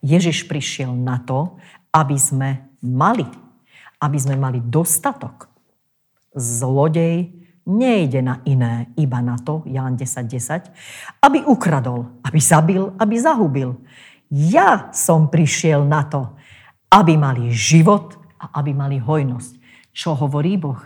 Ježiš 0.00 0.48
prišiel 0.48 0.96
na 0.96 1.20
to, 1.20 1.60
aby 1.92 2.16
sme 2.16 2.72
mali 2.80 3.28
aby 4.02 4.18
sme 4.18 4.34
mali 4.34 4.58
dostatok. 4.58 5.46
Zlodej 6.34 7.30
nejde 7.62 8.18
na 8.18 8.42
iné, 8.42 8.90
iba 8.98 9.22
na 9.22 9.38
to, 9.38 9.62
Ján 9.70 9.94
10.10, 9.94 10.74
10, 11.22 11.22
aby 11.22 11.46
ukradol, 11.46 12.10
aby 12.26 12.38
zabil, 12.42 12.90
aby 12.98 13.14
zahubil. 13.14 13.78
Ja 14.26 14.90
som 14.90 15.30
prišiel 15.30 15.86
na 15.86 16.02
to, 16.02 16.34
aby 16.90 17.14
mali 17.14 17.54
život 17.54 18.18
a 18.42 18.58
aby 18.58 18.74
mali 18.74 18.98
hojnosť. 18.98 19.62
Čo 19.94 20.18
hovorí 20.18 20.58
Boh? 20.58 20.82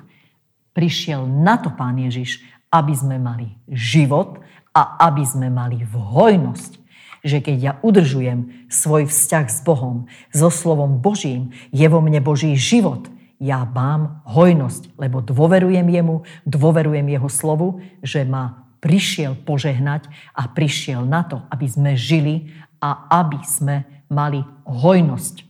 Prišiel 0.77 1.25
na 1.25 1.57
to 1.57 1.73
Pán 1.73 1.97
Ježiš, 1.97 2.45
aby 2.69 2.93
sme 2.93 3.17
mali 3.17 3.49
život 3.73 4.45
a 4.77 5.01
aby 5.09 5.25
sme 5.25 5.49
mali 5.49 5.81
v 5.89 5.97
hojnosť 5.97 6.85
že 7.27 7.43
keď 7.43 7.57
ja 7.59 7.73
udržujem 7.83 8.71
svoj 8.71 9.11
vzťah 9.11 9.47
s 9.51 9.59
Bohom, 9.67 10.07
so 10.31 10.47
slovom 10.47 11.03
Božím, 11.03 11.51
je 11.75 11.83
vo 11.91 11.99
mne 11.99 12.23
Boží 12.23 12.55
život. 12.55 13.11
Ja 13.43 13.67
mám 13.67 14.23
hojnosť, 14.31 14.95
lebo 14.97 15.21
dôverujem 15.21 15.85
jemu, 15.91 16.23
dôverujem 16.47 17.05
jeho 17.11 17.29
slovu, 17.29 17.83
že 18.01 18.23
ma 18.23 18.71
prišiel 18.79 19.35
požehnať 19.43 20.07
a 20.33 20.47
prišiel 20.47 21.03
na 21.03 21.27
to, 21.27 21.43
aby 21.51 21.67
sme 21.67 21.99
žili 21.99 22.55
a 22.79 23.11
aby 23.11 23.43
sme 23.43 24.07
mali 24.07 24.41
hojnosť. 24.65 25.43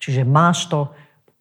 Čiže 0.00 0.24
máš 0.24 0.66
to, 0.72 0.88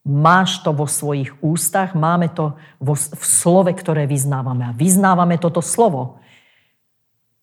máš 0.04 0.60
to 0.62 0.76
vo 0.76 0.84
svojich 0.84 1.32
ústach, 1.40 1.96
máme 1.96 2.28
to 2.36 2.60
vo, 2.84 2.94
v 2.94 3.24
slove, 3.24 3.72
ktoré 3.72 4.04
vyznávame. 4.04 4.68
A 4.68 4.76
vyznávame 4.76 5.40
toto 5.40 5.64
slovo 5.64 6.20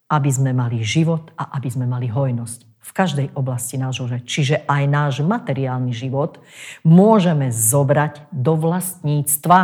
aby 0.09 0.31
sme 0.31 0.53
mali 0.53 0.85
život 0.85 1.33
a 1.35 1.57
aby 1.57 1.69
sme 1.73 1.89
mali 1.89 2.07
hojnosť 2.09 2.75
v 2.85 2.91
každej 2.93 3.29
oblasti 3.33 3.81
nášho 3.81 4.05
života. 4.05 4.29
Čiže 4.29 4.57
aj 4.69 4.83
náš 4.85 5.15
materiálny 5.25 5.97
život 5.97 6.45
môžeme 6.85 7.49
zobrať 7.49 8.29
do 8.29 8.61
vlastníctva, 8.61 9.61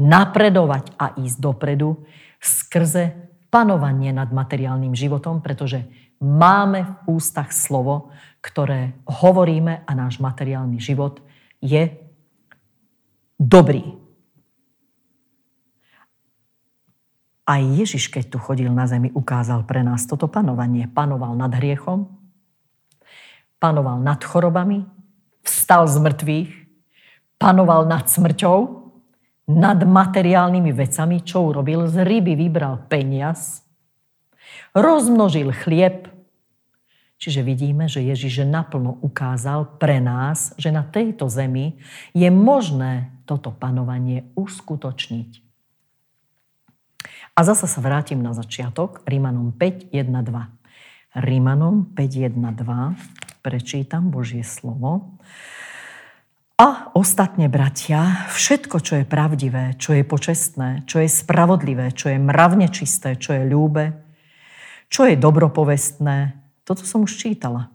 napredovať 0.00 0.96
a 0.96 1.12
ísť 1.20 1.36
dopredu 1.36 2.00
skrze 2.40 3.12
panovanie 3.52 4.16
nad 4.16 4.32
materiálnym 4.32 4.96
životom, 4.96 5.44
pretože 5.44 5.84
máme 6.24 6.88
v 7.04 7.20
ústach 7.20 7.52
slovo, 7.52 8.08
ktoré 8.40 8.96
hovoríme 9.04 9.84
a 9.84 9.90
náš 9.92 10.16
materiálny 10.18 10.80
život 10.80 11.20
je 11.60 11.92
dobrý. 13.36 14.01
Aj 17.42 17.58
Ježiš, 17.58 18.06
keď 18.06 18.24
tu 18.30 18.38
chodil 18.38 18.70
na 18.70 18.86
zemi, 18.86 19.10
ukázal 19.10 19.66
pre 19.66 19.82
nás 19.82 20.06
toto 20.06 20.30
panovanie. 20.30 20.86
Panoval 20.86 21.34
nad 21.34 21.50
hriechom, 21.50 22.06
panoval 23.58 23.98
nad 23.98 24.22
chorobami, 24.22 24.86
vstal 25.42 25.90
z 25.90 25.98
mŕtvych, 25.98 26.50
panoval 27.42 27.90
nad 27.90 28.06
smrťou, 28.06 28.58
nad 29.50 29.82
materiálnymi 29.82 30.70
vecami, 30.70 31.26
čo 31.26 31.50
urobil, 31.50 31.90
z 31.90 32.06
ryby 32.06 32.38
vybral 32.38 32.86
peniaz, 32.86 33.66
rozmnožil 34.70 35.50
chlieb, 35.50 36.12
Čiže 37.22 37.46
vidíme, 37.46 37.86
že 37.86 38.02
Ježiš 38.02 38.42
naplno 38.42 38.98
ukázal 38.98 39.78
pre 39.78 40.02
nás, 40.02 40.58
že 40.58 40.74
na 40.74 40.82
tejto 40.82 41.30
zemi 41.30 41.78
je 42.10 42.26
možné 42.34 43.14
toto 43.30 43.54
panovanie 43.54 44.26
uskutočniť. 44.34 45.41
A 47.32 47.40
zasa 47.46 47.64
sa 47.64 47.80
vrátim 47.80 48.20
na 48.20 48.36
začiatok, 48.36 49.00
Rímanom 49.08 49.56
5, 49.56 49.90
1, 49.94 50.08
2. 50.08 51.22
Rímanom 51.22 51.88
5, 51.96 52.28
1, 52.28 52.36
2 52.36 53.42
prečítam 53.42 54.08
Božie 54.08 54.46
slovo. 54.46 55.18
A 56.62 56.94
ostatne, 56.94 57.50
bratia, 57.50 58.30
všetko, 58.30 58.76
čo 58.78 59.02
je 59.02 59.04
pravdivé, 59.08 59.74
čo 59.82 59.98
je 59.98 60.06
počestné, 60.06 60.86
čo 60.86 61.02
je 61.02 61.10
spravodlivé, 61.10 61.90
čo 61.90 62.12
je 62.12 62.22
mravne 62.22 62.70
čisté, 62.70 63.18
čo 63.18 63.34
je 63.34 63.42
ľúbe, 63.50 63.98
čo 64.86 65.08
je 65.08 65.18
dobropovestné, 65.18 66.38
toto 66.62 66.86
som 66.86 67.02
už 67.02 67.18
čítala. 67.18 67.72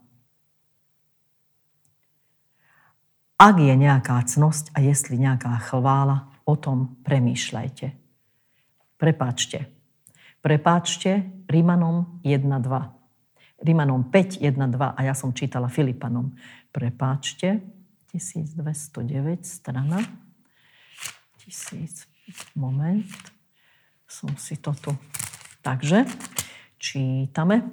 Ak 3.38 3.60
je 3.60 3.76
nejaká 3.76 4.24
cnosť 4.24 4.72
a 4.74 4.82
jestli 4.82 5.20
nejaká 5.20 5.52
chvála, 5.68 6.32
o 6.48 6.56
tom 6.56 6.96
premýšľajte. 7.04 7.97
Prepáčte. 8.98 9.70
Prepáčte 10.42 11.30
Rímanom 11.46 12.22
1.2. 12.26 12.98
Rímanom 13.62 14.10
5, 14.10 14.42
1, 14.42 14.54
2 14.54 14.94
a 14.94 15.00
ja 15.02 15.14
som 15.18 15.34
čítala 15.34 15.70
Filipanom. 15.70 16.34
Prepáčte, 16.70 17.62
1209 18.14 19.46
strana. 19.46 20.02
1000, 21.42 22.06
moment, 22.58 23.08
som 24.06 24.30
si 24.38 24.58
to 24.62 24.74
tu. 24.78 24.94
Takže, 25.62 26.06
čítame. 26.78 27.66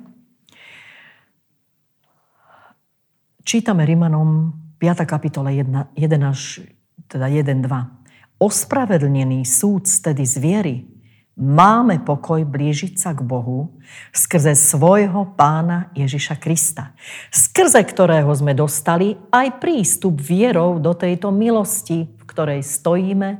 Čítame 3.45 3.85
Rímanom 3.85 4.57
5. 4.81 5.05
kapitola 5.05 5.53
1, 5.53 5.93
1 5.97 6.29
až, 6.29 6.65
teda 7.09 7.29
1, 7.29 7.65
2. 7.65 8.41
Ospravedlnený 8.41 9.45
súd 9.45 9.85
tedy 9.85 10.25
z 10.25 10.37
viery 10.41 10.93
máme 11.35 11.99
pokoj 12.07 12.47
blížiť 12.47 12.94
sa 12.94 13.11
k 13.11 13.27
Bohu 13.27 13.75
skrze 14.14 14.55
svojho 14.55 15.35
pána 15.35 15.90
Ježiša 15.99 16.38
Krista, 16.38 16.94
skrze 17.35 17.83
ktorého 17.83 18.31
sme 18.31 18.55
dostali 18.55 19.18
aj 19.35 19.59
prístup 19.59 20.23
vierou 20.23 20.79
do 20.79 20.94
tejto 20.94 21.35
milosti, 21.35 22.07
v 22.07 22.25
ktorej 22.27 22.62
stojíme 22.62 23.31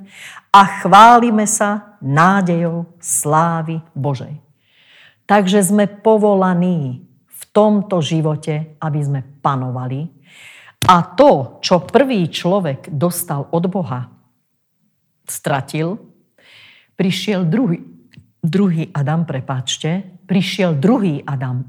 a 0.51 0.63
chválime 0.83 1.47
sa 1.47 1.99
nádejou 2.03 2.99
slávy 2.99 3.79
Božej. 3.95 4.43
Takže 5.25 5.65
sme 5.65 5.89
povolaní 5.89 7.07
v 7.31 7.43
tomto 7.55 8.03
živote, 8.03 8.77
aby 8.83 9.01
sme 9.01 9.21
panovali. 9.41 10.11
A 10.85 11.01
to, 11.17 11.63
čo 11.65 11.81
prvý 11.89 12.29
človek 12.29 12.93
dostal 12.93 13.49
od 13.49 13.65
Boha, 13.73 14.13
stratil, 15.25 16.14
prišiel 16.97 17.45
druhý, 17.47 17.83
druhý 18.43 18.91
Adam, 18.95 19.25
prepáčte, 19.25 20.05
prišiel 20.27 20.77
druhý 20.79 21.23
Adam. 21.27 21.65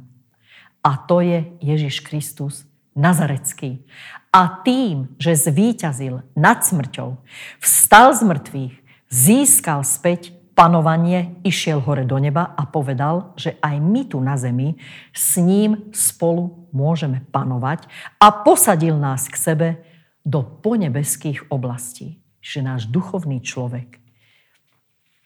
A 0.85 1.01
to 1.01 1.21
je 1.21 1.45
Ježiš 1.61 2.05
Kristus 2.05 2.69
Nazarecký. 2.95 3.83
A 4.31 4.61
tým, 4.63 5.15
že 5.19 5.35
zvíťazil 5.35 6.23
nad 6.38 6.63
smrťou, 6.63 7.19
vstal 7.59 8.15
z 8.15 8.21
mŕtvych, 8.23 8.75
získal 9.09 9.83
späť 9.83 10.35
panovanie, 10.55 11.35
išiel 11.43 11.83
hore 11.83 12.07
do 12.07 12.15
neba 12.15 12.55
a 12.55 12.63
povedal, 12.63 13.35
že 13.35 13.59
aj 13.59 13.75
my 13.83 14.01
tu 14.07 14.23
na 14.23 14.39
zemi 14.39 14.79
s 15.11 15.35
ním 15.35 15.91
spolu 15.91 16.71
môžeme 16.71 17.23
panovať 17.35 17.91
a 18.19 18.31
posadil 18.31 18.95
nás 18.95 19.27
k 19.27 19.35
sebe 19.35 19.67
do 20.23 20.41
ponebeských 20.41 21.51
oblastí. 21.51 22.23
Že 22.39 22.59
náš 22.61 22.81
duchovný 22.88 23.43
človek 23.43 24.04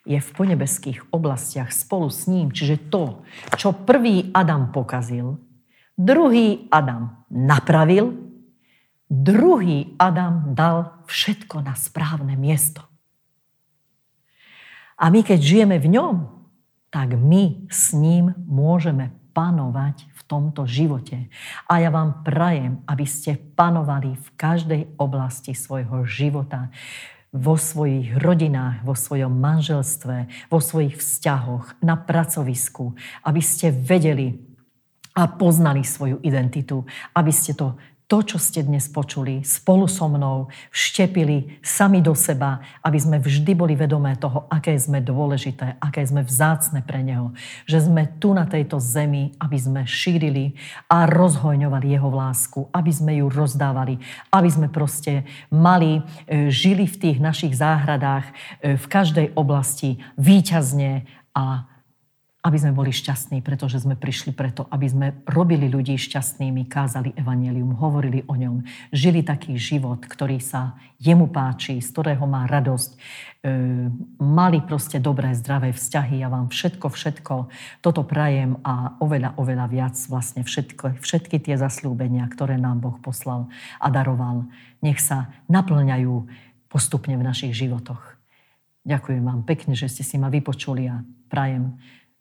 je 0.09 0.17
v 0.17 0.33
ponebeských 0.33 1.13
oblastiach 1.13 1.69
spolu 1.69 2.09
s 2.09 2.25
ním. 2.25 2.49
Čiže 2.49 2.89
to, 2.89 3.21
čo 3.53 3.77
prvý 3.77 4.33
Adam 4.33 4.73
pokazil, 4.73 5.37
druhý 5.93 6.65
Adam 6.73 7.29
napravil, 7.29 8.17
druhý 9.05 9.93
Adam 10.01 10.57
dal 10.57 11.05
všetko 11.05 11.61
na 11.61 11.77
správne 11.77 12.33
miesto. 12.33 12.81
A 14.97 15.13
my, 15.13 15.21
keď 15.21 15.39
žijeme 15.39 15.77
v 15.77 15.93
ňom, 15.93 16.15
tak 16.89 17.13
my 17.13 17.69
s 17.69 17.93
ním 17.93 18.33
môžeme 18.49 19.13
panovať 19.37 20.09
v 20.09 20.21
tomto 20.25 20.65
živote. 20.65 21.29
A 21.69 21.79
ja 21.79 21.93
vám 21.93 22.25
prajem, 22.25 22.81
aby 22.89 23.05
ste 23.05 23.37
panovali 23.37 24.17
v 24.17 24.27
každej 24.35 24.81
oblasti 24.97 25.53
svojho 25.53 26.03
života 26.03 26.73
vo 27.29 27.57
svojich 27.57 28.17
rodinách, 28.17 28.81
vo 28.81 28.97
svojom 28.97 29.37
manželstve, 29.37 30.49
vo 30.49 30.59
svojich 30.59 30.97
vzťahoch, 30.97 31.81
na 31.85 31.93
pracovisku, 31.93 32.97
aby 33.21 33.41
ste 33.41 33.69
vedeli 33.69 34.33
a 35.13 35.29
poznali 35.29 35.85
svoju 35.85 36.21
identitu, 36.25 36.85
aby 37.13 37.29
ste 37.29 37.53
to 37.53 37.77
to, 38.09 38.25
čo 38.25 38.41
ste 38.41 38.65
dnes 38.65 38.89
počuli, 38.89 39.45
spolu 39.45 39.85
so 39.85 40.09
mnou 40.09 40.49
vštepili 40.73 41.61
sami 41.61 42.01
do 42.01 42.17
seba, 42.17 42.57
aby 42.81 42.97
sme 42.97 43.21
vždy 43.21 43.53
boli 43.53 43.77
vedomé 43.77 44.17
toho, 44.17 44.49
aké 44.49 44.73
sme 44.81 44.97
dôležité, 44.97 45.77
aké 45.77 46.01
sme 46.09 46.25
vzácne 46.25 46.81
pre 46.81 47.05
Neho. 47.05 47.37
Že 47.69 47.85
sme 47.85 48.03
tu 48.17 48.33
na 48.33 48.49
tejto 48.49 48.81
zemi, 48.81 49.37
aby 49.37 49.57
sme 49.61 49.81
šírili 49.85 50.57
a 50.89 51.05
rozhojňovali 51.05 51.85
Jeho 51.93 52.09
lásku, 52.09 52.65
aby 52.73 52.89
sme 52.89 53.21
ju 53.21 53.29
rozdávali, 53.29 54.01
aby 54.33 54.49
sme 54.49 54.73
proste 54.73 55.21
mali, 55.53 56.01
e, 56.25 56.49
žili 56.49 56.89
v 56.89 56.97
tých 56.97 57.17
našich 57.21 57.53
záhradách, 57.53 58.25
e, 58.65 58.73
v 58.73 58.85
každej 58.89 59.37
oblasti 59.37 60.01
výťazne 60.17 61.05
a 61.37 61.69
aby 62.39 62.55
sme 62.55 62.71
boli 62.71 62.95
šťastní, 62.95 63.43
pretože 63.43 63.83
sme 63.83 63.99
prišli 63.99 64.31
preto, 64.31 64.63
aby 64.71 64.87
sme 64.87 65.07
robili 65.27 65.67
ľudí 65.67 65.99
šťastnými, 65.99 66.71
kázali 66.71 67.11
evanelium, 67.19 67.75
hovorili 67.75 68.23
o 68.31 68.33
ňom, 68.39 68.63
žili 68.95 69.27
taký 69.27 69.59
život, 69.59 69.99
ktorý 70.07 70.39
sa 70.39 70.79
jemu 71.03 71.27
páči, 71.27 71.83
z 71.83 71.91
ktorého 71.91 72.23
má 72.23 72.47
radosť, 72.47 72.91
e, 72.95 72.97
mali 74.23 74.63
proste 74.63 75.03
dobré, 75.03 75.35
zdravé 75.35 75.75
vzťahy. 75.75 76.23
Ja 76.23 76.31
vám 76.31 76.47
všetko, 76.47 76.87
všetko 76.87 77.51
toto 77.83 78.07
prajem 78.07 78.55
a 78.63 78.95
oveľa, 79.03 79.35
oveľa 79.35 79.67
viac 79.67 79.99
vlastne 80.07 80.47
všetko, 80.47 81.03
všetky 81.03 81.43
tie 81.43 81.59
zaslúbenia, 81.59 82.23
ktoré 82.31 82.55
nám 82.55 82.79
Boh 82.79 82.95
poslal 83.03 83.51
a 83.83 83.87
daroval, 83.91 84.47
nech 84.79 85.03
sa 85.03 85.27
naplňajú 85.51 86.23
postupne 86.71 87.19
v 87.19 87.25
našich 87.27 87.51
životoch. 87.51 88.15
Ďakujem 88.87 89.27
vám 89.27 89.43
pekne, 89.43 89.75
že 89.75 89.91
ste 89.91 90.07
si 90.07 90.15
ma 90.15 90.31
vypočuli 90.31 90.87
a 90.87 91.03
prajem 91.27 91.75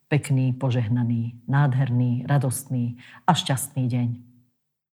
pekný, 0.08 0.52
požehnaný, 0.52 1.36
nádherný, 1.48 2.24
radostný 2.28 2.96
a 3.28 3.32
šťastný 3.36 3.84
deň. 3.88 4.27